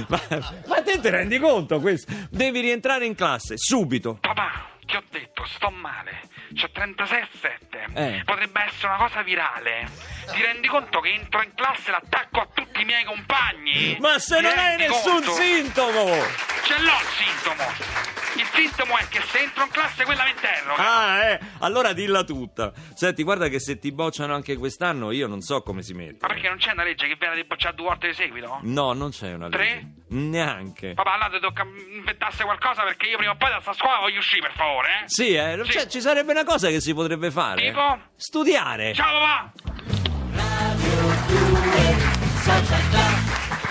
ma, 0.08 0.22
ma 0.68 0.82
te 0.82 1.00
ti 1.00 1.10
rendi 1.10 1.40
conto 1.40 1.80
questo? 1.80 2.12
Devi 2.30 2.62
rientrare 2.62 3.06
in 3.06 3.16
classe 3.16 3.58
subito. 3.58 4.18
Papà, 4.20 4.70
ti 4.86 4.96
ho 4.96 5.04
detto, 5.10 5.46
sto 5.46 5.70
male. 5.70 6.22
C'ho 6.54 6.70
36 6.72 7.20
e 7.20 7.28
7. 7.40 7.86
Eh. 7.94 8.22
Potrebbe 8.26 8.64
essere 8.64 8.88
una 8.88 8.98
cosa 8.98 9.22
virale. 9.24 9.88
Ti 10.32 10.42
rendi 10.42 10.68
conto 10.68 11.00
che 11.00 11.10
entro 11.14 11.42
in 11.42 11.54
classe 11.56 11.92
l'attacco 11.92 12.42
a 12.42 12.48
tutti 12.54 12.82
i 12.82 12.86
miei 12.86 13.04
compagni? 13.04 13.98
Ma 14.00 14.20
se 14.20 14.38
Ti 14.38 14.44
non 14.44 14.58
hai 14.58 14.78
nessun 14.78 15.12
conto? 15.24 15.32
sintomo! 15.34 16.06
Ce 16.64 16.80
l'ho 16.80 16.98
il 17.00 17.08
sintomo. 17.18 18.10
Il 18.38 18.48
sintomo 18.54 18.98
è 18.98 19.08
che 19.10 19.22
se 19.22 19.40
entro 19.40 19.64
in 19.66 19.72
classe 19.72 20.06
quella 20.06 20.24
mi 20.24 20.30
interroga. 20.32 20.82
Ah, 20.82 21.24
eh, 21.26 21.40
allora 21.60 21.92
dilla 21.94 22.24
tutta. 22.24 22.72
Senti, 22.96 23.24
guarda 23.24 23.50
che 23.50 23.60
se 23.60 23.78
ti 23.78 23.92
bocciano 23.92 24.34
anche 24.34 24.56
quest'anno, 24.56 25.12
io 25.12 25.28
non 25.28 25.42
so 25.42 25.62
come 25.64 25.82
si 25.84 25.94
mette. 25.94 26.18
Ma 26.22 26.28
perché 26.28 26.48
non 26.48 26.58
c'è 26.58 26.72
una 26.72 26.84
legge 26.84 27.08
che 27.08 27.16
viene 27.20 27.36
di 27.36 27.44
bocciare 27.44 27.76
due 27.76 27.88
volte 27.88 28.08
di 28.08 28.14
seguito? 28.14 28.60
No, 28.64 28.94
non 28.94 29.10
c'è 29.12 29.34
una 29.34 29.50
Tre? 29.50 29.64
legge. 29.66 29.88
Neanche. 30.12 30.94
Papà, 30.94 31.14
allora 31.14 31.30
ti 31.30 31.40
tocca 31.40 31.64
inventasse 31.94 32.44
qualcosa 32.44 32.84
perché 32.84 33.08
io 33.08 33.18
prima 33.18 33.32
o 33.32 33.36
poi 33.36 33.50
da 33.50 33.60
sta 33.62 33.74
scuola 33.74 34.00
voglio 34.00 34.20
uscire, 34.20 34.42
per 34.48 34.56
favore, 34.56 34.88
eh? 34.90 35.04
Sì, 35.08 35.34
eh, 35.36 35.60
Sì. 35.64 35.72
cioè, 35.72 35.88
ci 35.88 36.02
sarebbe 36.02 36.34
una 36.42 36.44
cosa 36.44 36.70
che 36.70 36.82
si 36.82 36.94
potrebbe 36.94 37.30
fare. 37.30 37.68
Tipo? 37.68 38.00
Studiare. 38.16 38.94
Ciao 38.94 39.20
papà! 39.20 39.54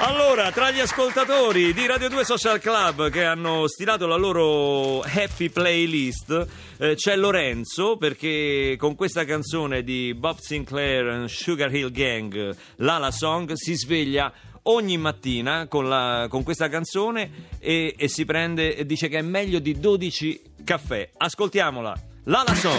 Allora, 0.02 0.50
tra 0.52 0.70
gli 0.70 0.78
ascoltatori 0.78 1.74
di 1.74 1.86
Radio 1.86 2.08
2 2.08 2.24
Social 2.24 2.58
Club 2.60 3.10
che 3.10 3.24
hanno 3.24 3.66
stilato 3.66 4.06
la 4.06 4.16
loro 4.16 5.00
happy 5.02 5.50
playlist 5.50 6.46
eh, 6.78 6.94
c'è 6.94 7.16
Lorenzo 7.16 7.96
perché 7.98 8.76
con 8.78 8.94
questa 8.94 9.24
canzone 9.24 9.82
di 9.82 10.14
Bob 10.14 10.38
Sinclair 10.38 11.06
and 11.08 11.26
Sugar 11.28 11.74
Hill 11.74 11.90
Gang, 11.90 12.56
Lala 12.76 13.10
Song, 13.10 13.52
si 13.52 13.74
sveglia 13.74 14.32
ogni 14.62 14.96
mattina 14.96 15.66
con, 15.66 15.88
la- 15.88 16.26
con 16.30 16.44
questa 16.44 16.68
canzone 16.68 17.48
e, 17.58 17.94
e 17.98 18.08
si 18.08 18.24
prende 18.24 18.76
e 18.76 18.86
dice 18.86 19.08
che 19.08 19.18
è 19.18 19.22
meglio 19.22 19.58
di 19.58 19.78
12 19.78 20.42
caffè. 20.64 21.10
Ascoltiamola. 21.16 22.08
Lala 22.26 22.54
Song. 22.56 22.72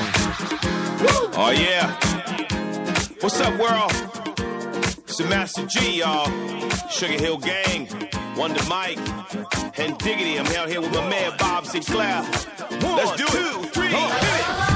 Oh 1.34 1.52
yeah. 1.56 1.98
What's 3.22 3.40
up, 3.40 3.60
world? 3.60 3.92
It's 5.08 5.18
the 5.18 5.26
Master 5.28 5.66
G, 5.66 6.00
y'all. 6.00 6.30
Sugar 6.90 7.14
Hill 7.14 7.38
Gang, 7.38 7.88
Wonder 8.38 8.64
Mike, 8.70 9.00
and 9.80 9.98
Diggity. 9.98 10.38
I'm 10.38 10.46
out 10.56 10.70
here 10.70 10.80
with 10.80 10.94
my 10.94 11.10
man 11.10 11.36
Bob 11.40 11.66
Sinclair. 11.66 12.22
Let's 12.82 13.16
do 13.18 13.26
it. 13.26 13.32
Two, 13.32 13.64
three, 13.70 13.88
hit 13.88 13.96
it. 13.96 14.71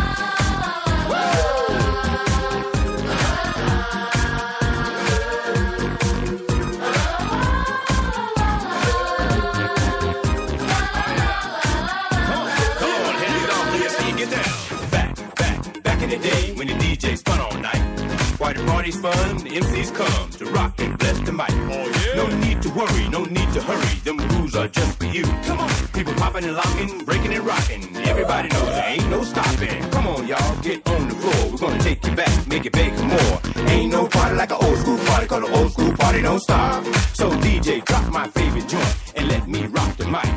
The 18.55 18.65
party's 18.65 18.99
fun, 18.99 19.37
the 19.37 19.49
MCs 19.49 19.93
come 19.93 20.29
to 20.31 20.45
rock 20.51 20.79
and 20.79 20.97
bless 20.97 21.19
the 21.19 21.31
mic. 21.31 21.51
Oh, 21.51 21.87
yeah. 21.99 22.15
No 22.15 22.27
need 22.39 22.61
to 22.61 22.69
worry, 22.69 23.09
no 23.09 23.23
need 23.25 23.51
to 23.53 23.61
hurry. 23.61 23.95
Them 24.03 24.17
rules 24.29 24.55
are 24.55 24.67
just 24.67 24.97
for 24.97 25.05
you. 25.05 25.23
Come 25.23 25.59
on. 25.59 25.69
People 25.93 26.13
popping 26.13 26.45
and 26.45 26.55
locking, 26.55 27.05
breaking 27.05 27.33
and 27.33 27.45
rocking. 27.45 27.83
Everybody 27.97 28.49
knows 28.49 28.69
there 28.69 28.89
ain't 28.89 29.09
no 29.09 29.23
stopping. 29.23 29.89
Come 29.91 30.07
on, 30.07 30.27
y'all, 30.27 30.61
get 30.61 30.87
on 30.87 31.09
the 31.09 31.15
floor. 31.15 31.51
We're 31.51 31.57
gonna 31.57 31.83
take 31.83 32.05
you 32.05 32.15
back, 32.15 32.47
make 32.47 32.65
it 32.65 32.73
big 32.73 32.93
more. 32.99 33.39
Ain't 33.67 33.91
no 33.91 34.07
party 34.07 34.35
like 34.35 34.51
an 34.51 34.57
old 34.61 34.77
school 34.77 34.97
party, 34.97 35.27
cause 35.27 35.43
an 35.47 35.53
old 35.55 35.71
school 35.71 35.93
party 35.93 36.21
don't 36.21 36.39
stop. 36.39 36.83
So 37.13 37.29
DJ, 37.31 37.83
drop 37.83 38.11
my 38.11 38.27
favorite 38.27 38.67
joint 38.67 38.95
and 39.15 39.27
let 39.27 39.47
me 39.47 39.65
rock 39.67 39.95
the 39.97 40.07
mic. 40.07 40.31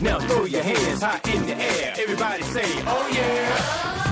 Now 0.00 0.18
throw 0.20 0.44
your 0.44 0.62
hands 0.62 1.02
high 1.02 1.20
in 1.34 1.46
the 1.46 1.56
air. 1.56 1.94
Everybody 1.98 2.42
say, 2.44 2.66
oh. 2.86 3.08
Yeah, 3.12 4.07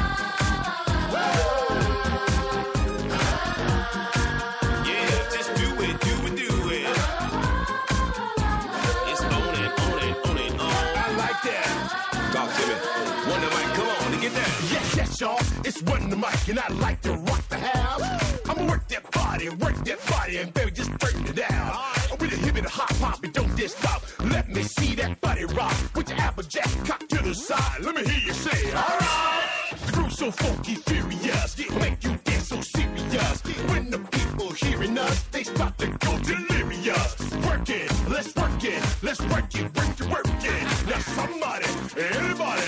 the 16.17 16.27
Mic, 16.27 16.49
and 16.49 16.59
I 16.59 16.69
like 16.81 17.01
to 17.03 17.13
rock 17.13 17.49
the 17.49 17.59
house. 17.59 18.41
I'ma 18.49 18.67
work 18.69 18.89
that 18.89 19.11
body, 19.11 19.49
work 19.49 19.77
that 19.85 20.07
body, 20.07 20.37
and 20.39 20.53
baby, 20.53 20.71
just 20.71 20.91
turn 20.99 21.27
it 21.27 21.37
down. 21.37 21.77
With 22.19 22.33
a 22.33 22.37
hip 22.37 22.57
and 22.57 22.67
a 22.67 22.71
hop 22.71 23.23
and 23.23 23.33
don't 23.33 23.57
just 23.57 23.79
stop. 23.79 24.03
Let 24.21 24.49
me 24.49 24.63
see 24.63 24.95
that 24.97 25.21
body 25.21 25.45
rock. 25.45 25.75
With 25.95 26.09
your 26.09 26.19
applejack 26.19 26.71
cock 26.85 27.07
to 27.09 27.23
the 27.23 27.35
side. 27.35 27.81
Let 27.83 27.95
me 27.97 28.05
hear 28.05 28.27
you 28.27 28.33
say, 28.33 28.73
alright. 28.73 29.47
The 29.87 29.93
groove's 29.93 30.19
so 30.19 30.31
funky, 30.31 30.77
furious, 30.77 31.59
make 31.81 32.03
you 32.05 32.17
dance 32.25 32.49
so 32.49 32.61
serious. 32.61 33.43
When 33.71 33.91
the 33.91 33.99
people 33.99 34.53
hearing 34.53 34.99
us, 34.99 35.23
they 35.33 35.43
start 35.43 35.77
to 35.79 35.87
go 35.89 36.19
delirious. 36.21 37.17
Work 37.47 37.69
it, 37.69 37.93
let's 38.09 38.35
work 38.35 38.65
it, 38.65 38.83
let's 39.03 39.21
work 39.23 39.55
it, 39.55 39.77
work 39.77 40.01
it, 40.01 40.09
work 40.09 40.27
it. 40.27 40.87
Now 40.89 40.99
somebody, 40.99 41.67
anybody, 41.97 42.66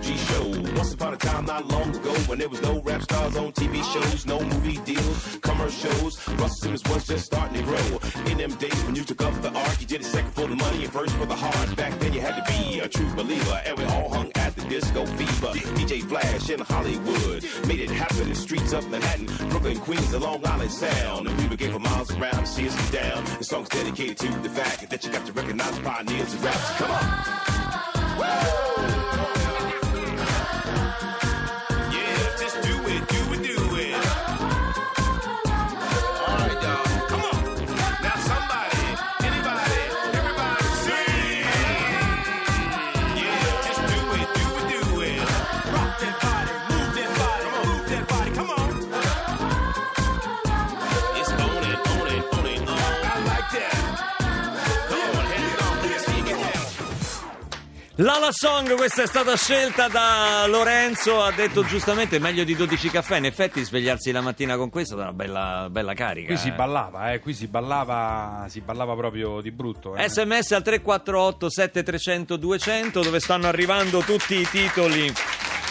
G 0.00 0.16
show. 0.16 0.48
Once 0.76 0.92
upon 0.94 1.14
a 1.14 1.16
time, 1.16 1.44
not 1.46 1.66
long 1.68 1.94
ago, 1.94 2.12
when 2.26 2.38
there 2.38 2.48
was 2.48 2.62
no 2.62 2.80
rap 2.82 3.02
stars 3.02 3.36
on 3.36 3.52
TV 3.52 3.82
shows, 3.92 4.26
no 4.26 4.40
movie 4.40 4.78
deals, 4.84 5.38
commercials. 5.42 6.26
Russell 6.28 6.48
Simmons 6.48 6.84
was 6.84 7.06
just 7.06 7.26
starting 7.26 7.58
to 7.58 7.62
grow. 7.62 7.98
In 8.30 8.38
them 8.38 8.54
days 8.56 8.84
when 8.84 8.94
you 8.94 9.04
took 9.04 9.22
up 9.22 9.34
the 9.42 9.52
art, 9.52 9.80
you 9.80 9.86
did 9.86 10.00
it 10.00 10.04
second 10.04 10.32
for 10.32 10.46
the 10.46 10.56
money 10.56 10.84
and 10.84 10.92
first 10.92 11.14
for 11.16 11.26
the 11.26 11.34
heart. 11.34 11.76
Back 11.76 11.98
then, 12.00 12.12
you 12.12 12.20
had 12.20 12.36
to 12.36 12.52
be 12.52 12.80
a 12.80 12.88
true 12.88 13.12
believer, 13.14 13.60
and 13.64 13.78
we 13.78 13.84
all 13.84 14.08
hung 14.08 14.30
at 14.34 14.54
the 14.56 14.62
disco 14.68 15.06
fever. 15.06 15.52
DJ 15.78 16.02
Flash 16.02 16.50
in 16.50 16.60
Hollywood 16.60 17.44
made 17.66 17.80
it 17.80 17.90
happen 17.90 18.22
in 18.22 18.28
the 18.30 18.34
streets 18.34 18.72
of 18.72 18.88
Manhattan, 18.90 19.26
Brooklyn, 19.48 19.78
Queens, 19.78 20.12
and 20.12 20.22
Long 20.22 20.46
Island 20.46 20.70
Sound. 20.70 21.28
And 21.28 21.38
people 21.38 21.56
came 21.56 21.72
for 21.72 21.78
miles 21.78 22.10
around 22.12 22.40
to 22.40 22.46
see 22.46 22.68
us 22.68 22.90
down. 22.90 23.24
The 23.38 23.44
song's 23.44 23.68
dedicated 23.68 24.18
to 24.18 24.28
the 24.40 24.50
fact 24.50 24.90
that 24.90 25.04
you 25.04 25.12
got 25.12 25.26
to 25.26 25.32
recognize 25.32 25.78
pioneers 25.80 26.34
of 26.34 26.44
rap. 26.44 26.54
Come 26.78 26.90
on. 26.90 27.63
Lala 58.24 58.32
Song, 58.32 58.74
questa 58.74 59.02
è 59.02 59.06
stata 59.06 59.36
scelta 59.36 59.86
da 59.88 60.46
Lorenzo, 60.46 61.22
ha 61.22 61.30
detto 61.30 61.62
giustamente 61.62 62.18
meglio 62.18 62.42
di 62.42 62.56
12 62.56 62.88
caffè, 62.88 63.18
in 63.18 63.26
effetti 63.26 63.62
svegliarsi 63.62 64.12
la 64.12 64.22
mattina 64.22 64.56
con 64.56 64.70
questa 64.70 64.94
è 64.94 64.98
una 64.98 65.12
bella, 65.12 65.68
bella 65.70 65.92
carica. 65.92 66.28
Qui 66.28 66.38
si 66.38 66.48
eh. 66.48 66.52
ballava, 66.52 67.12
eh, 67.12 67.20
qui 67.20 67.34
si 67.34 67.48
ballava, 67.48 68.46
si 68.48 68.62
ballava 68.62 68.94
proprio 68.94 69.42
di 69.42 69.50
brutto. 69.50 69.94
eh. 69.94 70.08
SMS 70.08 70.52
al 70.52 70.62
348 70.62 71.50
7300 71.50 72.36
200 72.36 73.02
dove 73.02 73.20
stanno 73.20 73.46
arrivando 73.46 74.00
tutti 74.00 74.36
i 74.36 74.48
titoli 74.48 75.12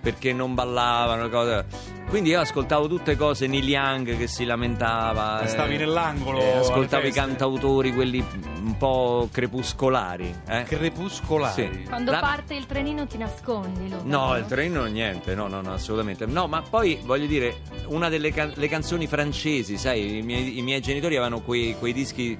perché 0.00 0.32
non 0.32 0.54
ballavano. 0.54 1.28
Cose. 1.28 1.64
Quindi 2.08 2.30
io 2.30 2.40
ascoltavo 2.40 2.88
tutte 2.88 3.16
cose 3.16 3.46
Neil 3.46 3.68
Young 3.68 4.16
che 4.16 4.26
si 4.26 4.44
lamentava. 4.44 5.46
Stavi 5.46 5.74
eh, 5.74 5.78
nell'angolo 5.78 6.40
eh, 6.40 6.56
ascoltavo 6.56 7.06
i 7.06 7.12
cantautori, 7.12 7.92
quelli 7.94 8.24
un 8.62 8.76
po' 8.76 9.28
crepuscolari. 9.30 10.34
Eh? 10.48 10.64
Crepuscolari. 10.64 11.70
Sì. 11.72 11.82
Quando 11.84 12.10
La- 12.10 12.18
parte 12.20 12.54
il 12.54 12.66
trenino 12.66 13.06
ti 13.06 13.16
nascondi, 13.16 13.88
Luca. 13.88 14.02
No, 14.04 14.36
il 14.36 14.44
treno 14.46 14.84
niente, 14.86 15.34
no, 15.34 15.46
no, 15.46 15.60
no, 15.60 15.72
assolutamente. 15.74 16.26
No, 16.26 16.46
ma 16.48 16.62
poi 16.62 16.98
voglio 17.04 17.26
dire, 17.26 17.58
una 17.86 18.08
delle 18.08 18.32
can- 18.32 18.52
le 18.56 18.68
canzoni 18.68 19.06
francesi, 19.06 19.76
sai, 19.78 20.18
i 20.18 20.22
miei, 20.22 20.58
i 20.58 20.62
miei 20.62 20.80
genitori 20.80 21.14
avevano 21.16 21.40
quei, 21.42 21.76
quei 21.78 21.92
dischi 21.92 22.36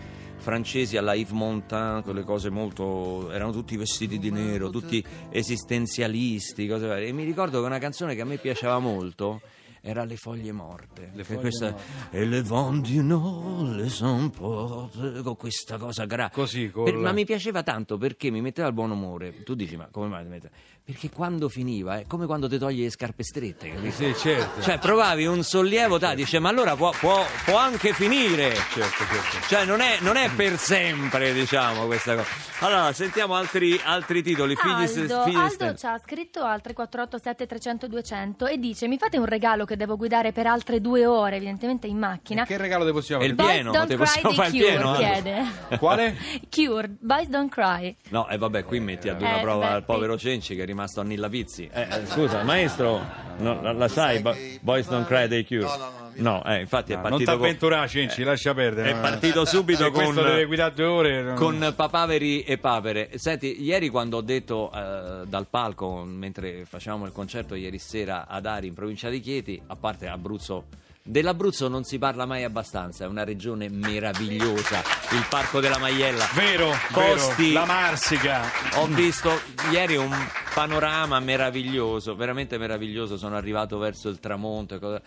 francesi 0.50 0.97
alla 0.97 1.14
Yves 1.14 1.30
Montand, 1.30 2.02
quelle 2.02 2.25
cose 2.25 2.50
molto... 2.50 3.30
erano 3.30 3.52
tutti 3.52 3.76
vestiti 3.76 4.19
di 4.19 4.30
nero, 4.33 4.69
tutti 4.69 5.02
esistenzialisti, 5.30 6.66
cose 6.66 6.87
varie. 6.88 7.07
E 7.09 7.12
mi 7.12 7.23
ricordo 7.25 7.61
che 7.61 7.66
una 7.66 7.78
canzone 7.78 8.16
che 8.16 8.23
a 8.23 8.25
me 8.25 8.37
piaceva 8.37 8.78
molto 8.80 9.40
era 9.83 10.04
Le 10.04 10.16
foglie 10.16 10.52
morte. 10.52 11.11
Le 11.14 11.25
foglie 11.25 11.40
questa- 11.40 11.71
morte. 11.71 12.19
E 12.19 12.25
le 12.26 12.42
vent 12.42 12.87
du 12.87 13.00
nord 13.02 13.76
les 13.76 14.00
emporte, 14.02 15.23
con 15.23 15.37
questa 15.37 15.78
cosa 15.78 16.04
grave. 16.04 16.33
Così, 16.35 16.71
col- 16.71 16.85
Per- 16.85 16.97
ma 16.97 17.12
mi 17.12 17.25
piaceva 17.25 17.62
tanto 17.62 17.97
perché 17.97 18.30
mi 18.30 18.40
metteva 18.42 18.66
il 18.69 18.75
buon 18.75 18.90
umore. 18.90 19.42
Tu 19.45 19.54
dici, 19.54 19.76
ma 19.76 19.88
come 19.90 20.08
mai 20.08 20.25
ti 20.25 20.28
mette? 20.28 20.50
Perché 20.91 21.11
quando 21.11 21.49
finiva 21.49 21.99
è 21.99 22.05
come 22.07 22.26
quando 22.26 22.49
ti 22.49 22.59
togli 22.59 22.83
le 22.83 22.91
scarpe 22.91 23.23
strette, 23.23 23.71
capito? 23.71 23.95
Sì, 23.95 24.15
certo. 24.17 24.61
Cioè, 24.61 24.79
provavi 24.79 25.26
un 25.26 25.45
sollievo, 25.45 25.99
ta, 25.99 26.15
dice, 26.15 26.39
ma 26.41 26.49
allora 26.49 26.75
può, 26.75 26.91
può- 26.99 27.25
può 27.45 27.57
anche 27.57 27.93
finire. 27.93 28.53
certo, 28.55 29.05
certo. 29.05 29.47
Cioè, 29.47 29.65
non 29.65 29.81
è, 29.81 29.99
non 30.00 30.17
è 30.17 30.31
per 30.35 30.59
sempre, 30.59 31.33
diciamo, 31.33 31.87
questa 31.87 32.17
cosa. 32.17 32.29
Allora, 32.61 32.93
sentiamo 32.93 33.35
altri, 33.35 33.81
altri 33.83 34.23
titoli. 34.23 34.57
Figli, 34.57 34.71
Aldo, 34.73 35.23
figli 35.23 35.37
Aldo 35.37 35.75
ci 35.76 35.87
ha 35.87 35.99
scritto 36.05 36.43
al 36.43 36.61
348 36.61 37.47
300 37.47 37.87
200 37.87 38.47
e 38.47 38.59
dice 38.59 38.87
mi 38.89 38.99
fate 38.99 39.19
un 39.19 39.25
regalo 39.25 39.65
che 39.65 39.76
devo 39.76 39.97
guidare 39.97 40.33
per 40.33 40.47
altre 40.47 40.81
due 40.81 41.07
ore 41.07 41.37
evidentemente 41.37 41.87
in 41.87 41.97
macchina 41.99 42.45
Che 42.45 42.57
regalo 42.57 42.85
ti 42.85 42.93
possiamo 42.93 43.23
E 43.23 43.26
il 43.26 43.35
fare? 43.35 43.63
Boys 43.63 43.63
pieno, 43.63 43.73
cry 43.87 43.97
possiamo 43.97 44.33
fare 44.33 44.49
il 44.49 44.55
Cure 44.55 44.67
pieno, 44.67 44.95
chiede 44.95 45.43
Quale? 45.79 46.17
Cure 46.50 46.89
Boys 47.00 47.29
don't 47.29 47.50
cry 47.50 47.97
No, 48.09 48.29
e 48.29 48.37
vabbè, 48.37 48.65
qui 48.65 48.81
metti 48.81 49.09
a 49.09 49.15
dura 49.15 49.39
Eh, 49.39 49.41
prova 49.41 49.71
beh, 49.71 49.76
il 49.79 49.85
povero 49.85 50.19
Cenci 50.19 50.55
che 50.55 50.63
è 50.63 50.65
rimasto 50.80 51.00
a 51.00 51.04
Nilla 51.04 51.28
Pizzi. 51.28 51.69
Eh, 51.73 51.82
eh, 51.82 52.06
scusa, 52.06 52.43
maestro, 52.43 53.00
no, 53.38 53.60
la, 53.60 53.73
la 53.73 53.88
sai, 53.88 54.21
Bo- 54.21 54.34
Boys 54.60 54.88
Don't 54.88 55.06
Cry 55.06 55.28
dei 55.28 55.45
Cure? 55.45 55.60
No, 55.62 55.76
no, 55.76 55.76
no, 55.76 55.99
No, 56.12 56.45
eh, 56.45 56.60
infatti 56.60 56.93
è 56.93 56.97
No, 56.97 57.02
non 57.02 57.10
partito 57.10 57.30
con- 57.32 57.40
t'avventurare, 57.40 57.88
Cenci, 57.88 58.23
lascia 58.25 58.52
perdere. 58.54 58.90
è 58.90 58.97
partito 59.00 59.45
subito 59.45 59.84
Se 59.84 59.90
con- 59.90 60.04
questo 60.04 60.23
deve 60.23 60.45
guidare 60.47 60.75
due 60.75 60.84
ore. 60.84 61.23
non- 61.23 61.34
con 61.36 61.73
papaveri 61.76 62.43
e 62.43 62.58
papere. 62.58 63.10
Senti, 63.14 63.62
ieri 63.62 63.88
quando 63.88 64.16
ho 64.16 64.21
detto 64.21 64.71
eh, 64.75 65.26
dal 65.26 65.47
palco, 65.49 66.02
mentre 66.04 66.64
facevamo 66.64 67.04
il 67.06 67.12
concerto 67.12 67.54
ieri 67.54 67.78
sera 67.78 68.26
ad 68.26 68.45
Ari 68.47 68.66
in 68.69 68.75
provincia 68.75 69.08
di 69.08 69.21
Chieti, 69.21 69.60
a 69.69 69.76
parte 69.76 70.08
Abruzzo, 70.08 70.64
dell'Abruzzo 71.02 71.69
non 71.69 71.84
si 71.84 71.99
parla 71.99 72.26
mai 72.26 72.45
abbastanza, 72.45 73.04
è 73.04 73.06
una 73.06 73.25
regione 73.25 73.69
meravigliosa, 73.69 74.78
il 75.13 75.26
Parco 75.28 75.60
della 75.60 75.78
Maiella. 75.78 76.28
Vero, 76.34 76.73
Posti- 76.93 77.49
vero. 77.49 77.60
La 77.60 77.65
Marsica. 77.67 78.43
Ho 78.76 78.86
visto 78.86 79.30
ieri 79.73 79.97
un 79.97 80.15
panorama 80.54 81.19
meraviglioso, 81.21 82.15
veramente 82.15 82.58
meraviglioso. 82.58 83.17
Sono 83.17 83.36
arrivato 83.36 83.78
verso 83.78 84.08
il 84.08 84.21
tramonto 84.21 84.75
e, 84.75 84.78
cosa- 84.78 85.02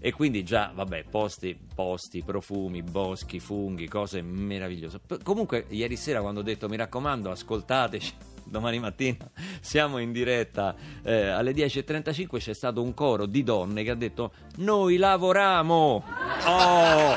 e 0.00 0.12
quindi 0.12 0.44
già, 0.44 0.70
vabbè, 0.74 1.04
posti, 1.10 1.58
posti, 1.74 2.22
profumi, 2.22 2.82
boschi, 2.82 3.40
funghi, 3.40 3.88
cose 3.88 4.22
meravigliose. 4.22 5.00
P- 5.04 5.22
comunque, 5.22 5.66
ieri 5.68 5.96
sera 5.96 6.20
quando 6.20 6.40
ho 6.40 6.44
detto 6.44 6.68
mi 6.68 6.76
raccomando, 6.76 7.30
ascoltateci. 7.30 8.14
Domani 8.48 8.78
mattina 8.78 9.30
siamo 9.60 9.98
in 9.98 10.10
diretta 10.10 10.74
eh, 11.02 11.26
alle 11.26 11.52
10.35 11.52 12.38
c'è 12.38 12.54
stato 12.54 12.80
un 12.80 12.94
coro 12.94 13.26
di 13.26 13.42
donne 13.42 13.82
che 13.82 13.90
ha 13.90 13.94
detto 13.94 14.32
noi 14.56 14.96
lavoriamo 14.96 16.02
oh 16.46 17.16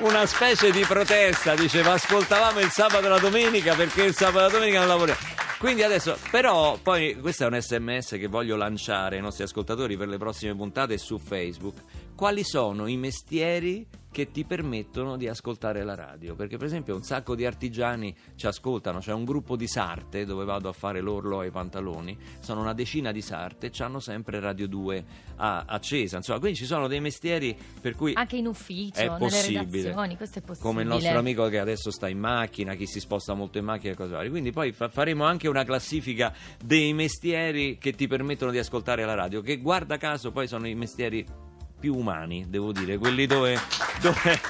una 0.00 0.26
specie 0.26 0.70
di 0.70 0.84
protesta, 0.84 1.54
diceva 1.54 1.92
ascoltavamo 1.92 2.60
il 2.60 2.70
sabato 2.70 3.06
e 3.06 3.08
la 3.08 3.18
domenica 3.18 3.74
perché 3.74 4.04
il 4.04 4.14
sabato 4.14 4.38
e 4.38 4.42
la 4.42 4.48
domenica 4.48 4.78
non 4.78 4.88
lavoriamo. 4.88 5.33
Quindi 5.64 5.82
adesso, 5.82 6.18
però, 6.30 6.76
poi 6.76 7.18
questo 7.18 7.44
è 7.44 7.46
un 7.46 7.58
sms 7.58 8.16
che 8.18 8.26
voglio 8.26 8.54
lanciare 8.54 9.16
ai 9.16 9.22
nostri 9.22 9.44
ascoltatori 9.44 9.96
per 9.96 10.08
le 10.08 10.18
prossime 10.18 10.54
puntate 10.54 10.98
su 10.98 11.18
Facebook. 11.18 11.76
Quali 12.24 12.42
sono 12.42 12.86
i 12.86 12.96
mestieri 12.96 13.86
che 14.10 14.30
ti 14.30 14.44
permettono 14.44 15.18
di 15.18 15.28
ascoltare 15.28 15.84
la 15.84 15.94
radio? 15.94 16.34
Perché, 16.34 16.56
per 16.56 16.68
esempio, 16.68 16.94
un 16.94 17.02
sacco 17.02 17.34
di 17.34 17.44
artigiani 17.44 18.16
ci 18.34 18.46
ascoltano. 18.46 19.00
C'è 19.00 19.12
un 19.12 19.26
gruppo 19.26 19.56
di 19.56 19.68
sarte 19.68 20.24
dove 20.24 20.46
vado 20.46 20.70
a 20.70 20.72
fare 20.72 21.02
l'orlo 21.02 21.40
ai 21.40 21.50
pantaloni. 21.50 22.16
Sono 22.40 22.62
una 22.62 22.72
decina 22.72 23.12
di 23.12 23.20
sarte, 23.20 23.70
hanno 23.80 24.00
sempre 24.00 24.40
Radio 24.40 24.66
2 24.68 25.04
a- 25.36 25.64
accesa. 25.66 26.16
Insomma, 26.16 26.38
quindi 26.38 26.56
ci 26.56 26.64
sono 26.64 26.88
dei 26.88 27.00
mestieri 27.00 27.54
per 27.78 27.94
cui 27.94 28.14
anche 28.14 28.36
in 28.36 28.46
ufficio 28.46 29.00
è 29.00 29.18
possibile. 29.18 29.90
è 29.90 30.40
possibile 30.40 30.56
Come 30.60 30.80
il 30.80 30.88
nostro 30.88 31.18
amico 31.18 31.46
che 31.48 31.58
adesso 31.58 31.90
sta 31.90 32.08
in 32.08 32.20
macchina, 32.20 32.72
chi 32.72 32.86
si 32.86 33.00
sposta 33.00 33.34
molto 33.34 33.58
in 33.58 33.66
macchina 33.66 33.92
e 33.92 33.96
cose 33.96 34.12
varie. 34.12 34.30
Quindi 34.30 34.50
poi 34.50 34.72
fa- 34.72 34.88
faremo 34.88 35.24
anche 35.24 35.46
una 35.46 35.64
classifica 35.64 36.32
dei 36.64 36.94
mestieri 36.94 37.76
che 37.76 37.92
ti 37.92 38.06
permettono 38.06 38.50
di 38.50 38.56
ascoltare 38.56 39.04
la 39.04 39.12
radio, 39.12 39.42
che 39.42 39.58
guarda 39.58 39.98
caso 39.98 40.32
poi 40.32 40.48
sono 40.48 40.66
i 40.66 40.74
mestieri 40.74 41.52
più 41.78 41.94
umani, 41.96 42.46
devo 42.48 42.72
dire, 42.72 42.96
quelli 42.98 43.26
dove, 43.26 43.58
dove, 44.00 44.40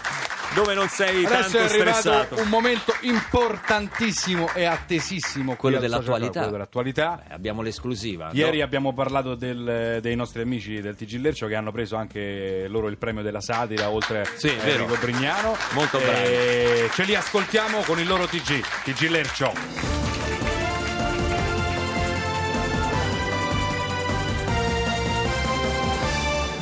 dove 0.54 0.74
non 0.74 0.88
sei 0.88 1.24
Adesso 1.24 1.56
tanto 1.58 1.68
stressato. 1.68 2.40
un 2.40 2.48
momento 2.48 2.94
importantissimo 3.00 4.50
e 4.54 4.64
attesissimo 4.64 5.56
Quello 5.56 5.78
dell'attualità. 5.78 6.40
Quello 6.40 6.52
dell'attualità. 6.52 7.22
Beh, 7.26 7.34
abbiamo 7.34 7.62
l'esclusiva. 7.62 8.30
Ieri 8.32 8.58
no? 8.58 8.64
abbiamo 8.64 8.92
parlato 8.92 9.34
del- 9.34 9.98
dei 10.00 10.14
nostri 10.16 10.42
amici 10.42 10.80
del 10.80 10.94
TG 10.96 11.18
Lercio 11.20 11.46
che 11.46 11.54
hanno 11.56 11.72
preso 11.72 11.96
anche 11.96 12.66
loro 12.68 12.88
il 12.88 12.98
premio 12.98 13.22
della 13.22 13.40
satira 13.40 13.90
oltre 13.90 14.26
Sì, 14.36 14.48
a. 14.48 14.68
Enrico 14.70 14.96
Brignano. 15.00 15.56
Molto 15.72 15.98
E 15.98 16.88
Ce 16.94 17.02
li 17.04 17.14
ascoltiamo 17.14 17.80
con 17.80 17.98
il 17.98 18.06
loro 18.06 18.26
TG, 18.26 18.62
TG 18.84 19.08
Lercio. 19.08 20.03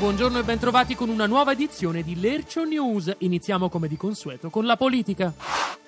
Buongiorno 0.03 0.41
e 0.41 0.43
bentrovati 0.43 0.97
con 0.97 1.11
una 1.11 1.27
nuova 1.27 1.53
edizione 1.53 2.03
di 2.03 2.19
Lercio 2.19 2.65
News. 2.65 3.15
Iniziamo 3.19 3.69
come 3.69 3.87
di 3.87 3.97
consueto 3.97 4.51
con 4.51 4.67
la 4.67 4.77
politica. 4.77 5.33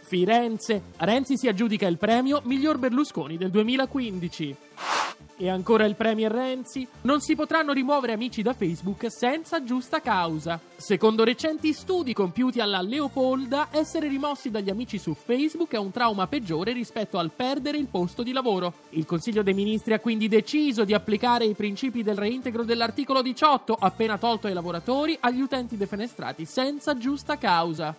Firenze. 0.03 0.83
Renzi 0.99 1.37
si 1.37 1.49
aggiudica 1.49 1.89
il 1.89 1.99
premio 1.99 2.41
Miglior 2.45 2.79
Berlusconi 2.79 3.37
del 3.37 3.51
2015. 3.51 4.57
E 5.37 5.49
ancora 5.49 5.85
il 5.85 5.97
Premier 5.97 6.31
Renzi. 6.31 6.87
Non 7.03 7.21
si 7.21 7.35
potranno 7.35 7.73
rimuovere 7.73 8.13
amici 8.13 8.41
da 8.41 8.53
Facebook 8.53 9.11
senza 9.11 9.65
giusta 9.65 10.01
causa. 10.01 10.61
Secondo 10.77 11.25
recenti 11.25 11.73
studi 11.73 12.13
compiuti 12.13 12.61
alla 12.61 12.81
Leopolda, 12.81 13.69
essere 13.73 14.07
rimossi 14.07 14.51
dagli 14.51 14.71
amici 14.71 14.99
su 14.99 15.15
Facebook 15.15 15.73
è 15.73 15.79
un 15.79 15.91
trauma 15.91 16.29
peggiore 16.29 16.73
rispetto 16.73 17.19
al 17.19 17.33
perdere 17.35 17.79
il 17.79 17.87
posto 17.87 18.23
di 18.23 18.33
lavoro. 18.33 18.75
Il 18.91 19.07
Consiglio 19.07 19.43
dei 19.43 19.55
Ministri 19.55 19.95
ha 19.95 19.99
quindi 19.99 20.29
deciso 20.29 20.85
di 20.85 20.95
applicare 20.95 21.45
i 21.45 21.55
principi 21.55 22.05
del 22.05 22.17
reintegro 22.17 22.63
dell'articolo 22.63 23.21
18, 23.21 23.75
appena 23.75 24.19
tolto 24.19 24.47
ai 24.47 24.53
lavoratori, 24.53 25.17
agli 25.19 25.41
utenti 25.41 25.77
defenestrati 25.77 26.45
senza 26.45 26.97
giusta 26.97 27.39
causa. 27.39 27.95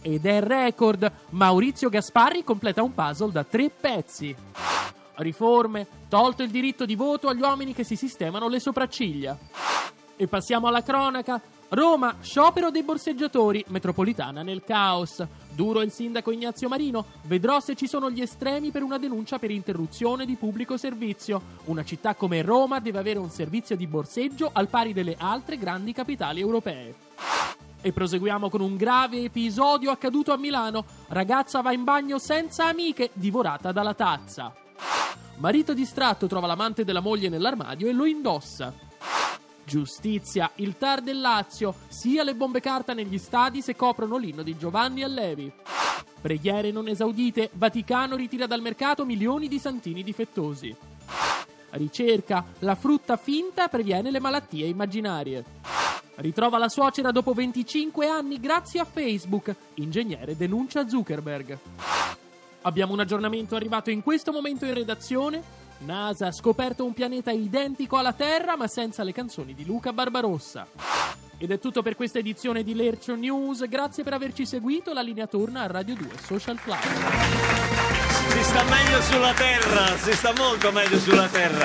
Ed 0.00 0.24
è 0.24 0.40
record. 0.40 1.10
Maurizio 1.30 1.88
Gasparri 1.88 2.44
completa 2.44 2.84
un 2.84 2.94
puzzle 2.94 3.32
da 3.32 3.42
tre 3.42 3.68
pezzi. 3.68 4.75
Riforme, 5.16 5.86
tolto 6.08 6.42
il 6.42 6.50
diritto 6.50 6.84
di 6.84 6.94
voto 6.94 7.28
agli 7.28 7.40
uomini 7.40 7.74
che 7.74 7.84
si 7.84 7.96
sistemano 7.96 8.48
le 8.48 8.60
sopracciglia. 8.60 9.38
E 10.16 10.26
passiamo 10.28 10.66
alla 10.66 10.82
cronaca. 10.82 11.40
Roma, 11.68 12.16
sciopero 12.20 12.70
dei 12.70 12.84
borseggiatori, 12.84 13.64
metropolitana 13.68 14.42
nel 14.42 14.62
caos. 14.64 15.24
Duro 15.50 15.82
il 15.82 15.90
sindaco 15.90 16.30
Ignazio 16.30 16.68
Marino, 16.68 17.04
vedrò 17.22 17.58
se 17.60 17.74
ci 17.74 17.88
sono 17.88 18.10
gli 18.10 18.20
estremi 18.20 18.70
per 18.70 18.82
una 18.82 18.98
denuncia 18.98 19.38
per 19.38 19.50
interruzione 19.50 20.24
di 20.24 20.36
pubblico 20.36 20.76
servizio. 20.76 21.42
Una 21.64 21.84
città 21.84 22.14
come 22.14 22.42
Roma 22.42 22.78
deve 22.78 22.98
avere 22.98 23.18
un 23.18 23.30
servizio 23.30 23.76
di 23.76 23.86
borseggio 23.86 24.50
al 24.52 24.68
pari 24.68 24.92
delle 24.92 25.16
altre 25.18 25.58
grandi 25.58 25.92
capitali 25.92 26.40
europee. 26.40 26.94
E 27.82 27.92
proseguiamo 27.92 28.48
con 28.48 28.60
un 28.60 28.76
grave 28.76 29.24
episodio 29.24 29.90
accaduto 29.90 30.32
a 30.32 30.38
Milano. 30.38 30.84
Ragazza 31.08 31.60
va 31.62 31.72
in 31.72 31.84
bagno 31.84 32.18
senza 32.18 32.66
amiche, 32.66 33.10
divorata 33.12 33.72
dalla 33.72 33.94
tazza. 33.94 34.54
Marito 35.38 35.74
distratto 35.74 36.26
trova 36.26 36.46
l'amante 36.46 36.84
della 36.84 37.00
moglie 37.00 37.28
nell'armadio 37.28 37.88
e 37.88 37.92
lo 37.92 38.06
indossa. 38.06 38.72
Giustizia, 39.64 40.50
il 40.56 40.76
TAR 40.76 41.02
del 41.02 41.20
Lazio, 41.20 41.74
sia 41.88 42.22
le 42.22 42.34
bombe 42.34 42.60
carta 42.60 42.94
negli 42.94 43.18
stadi 43.18 43.60
se 43.60 43.74
coprono 43.74 44.16
l'inno 44.16 44.42
di 44.42 44.56
Giovanni 44.56 45.02
Allevi. 45.02 45.52
Preghiere 46.20 46.70
non 46.70 46.88
esaudite, 46.88 47.50
Vaticano 47.52 48.16
ritira 48.16 48.46
dal 48.46 48.60
mercato 48.60 49.04
milioni 49.04 49.48
di 49.48 49.58
santini 49.58 50.02
difettosi. 50.02 50.74
Ricerca, 51.70 52.44
la 52.60 52.74
frutta 52.74 53.16
finta 53.16 53.68
previene 53.68 54.10
le 54.10 54.20
malattie 54.20 54.66
immaginarie. 54.66 55.44
Ritrova 56.16 56.56
la 56.56 56.68
suocera 56.68 57.10
dopo 57.10 57.34
25 57.34 58.06
anni 58.06 58.40
grazie 58.40 58.80
a 58.80 58.84
Facebook. 58.84 59.54
Ingegnere 59.74 60.36
denuncia 60.36 60.88
Zuckerberg. 60.88 61.58
Abbiamo 62.66 62.92
un 62.94 62.98
aggiornamento 62.98 63.54
arrivato 63.54 63.90
in 63.90 64.02
questo 64.02 64.32
momento 64.32 64.64
in 64.64 64.74
redazione. 64.74 65.40
NASA 65.78 66.26
ha 66.26 66.32
scoperto 66.32 66.84
un 66.84 66.94
pianeta 66.94 67.30
identico 67.30 67.96
alla 67.96 68.12
Terra 68.12 68.56
ma 68.56 68.66
senza 68.66 69.04
le 69.04 69.12
canzoni 69.12 69.54
di 69.54 69.64
Luca 69.64 69.92
Barbarossa. 69.92 70.66
Ed 71.38 71.52
è 71.52 71.60
tutto 71.60 71.82
per 71.82 71.94
questa 71.94 72.18
edizione 72.18 72.64
di 72.64 72.74
Lercio 72.74 73.14
News. 73.14 73.68
Grazie 73.68 74.02
per 74.02 74.14
averci 74.14 74.44
seguito. 74.44 74.92
La 74.92 75.02
linea 75.02 75.28
torna 75.28 75.60
a 75.60 75.66
Radio 75.68 75.94
2 75.94 76.08
Social 76.26 76.60
Club. 76.60 76.80
Si 78.30 78.42
sta 78.42 78.64
meglio 78.64 79.00
sulla 79.00 79.32
terra, 79.32 79.96
si 79.98 80.12
sta 80.12 80.32
molto 80.36 80.72
meglio 80.72 80.98
sulla 80.98 81.28
terra. 81.28 81.64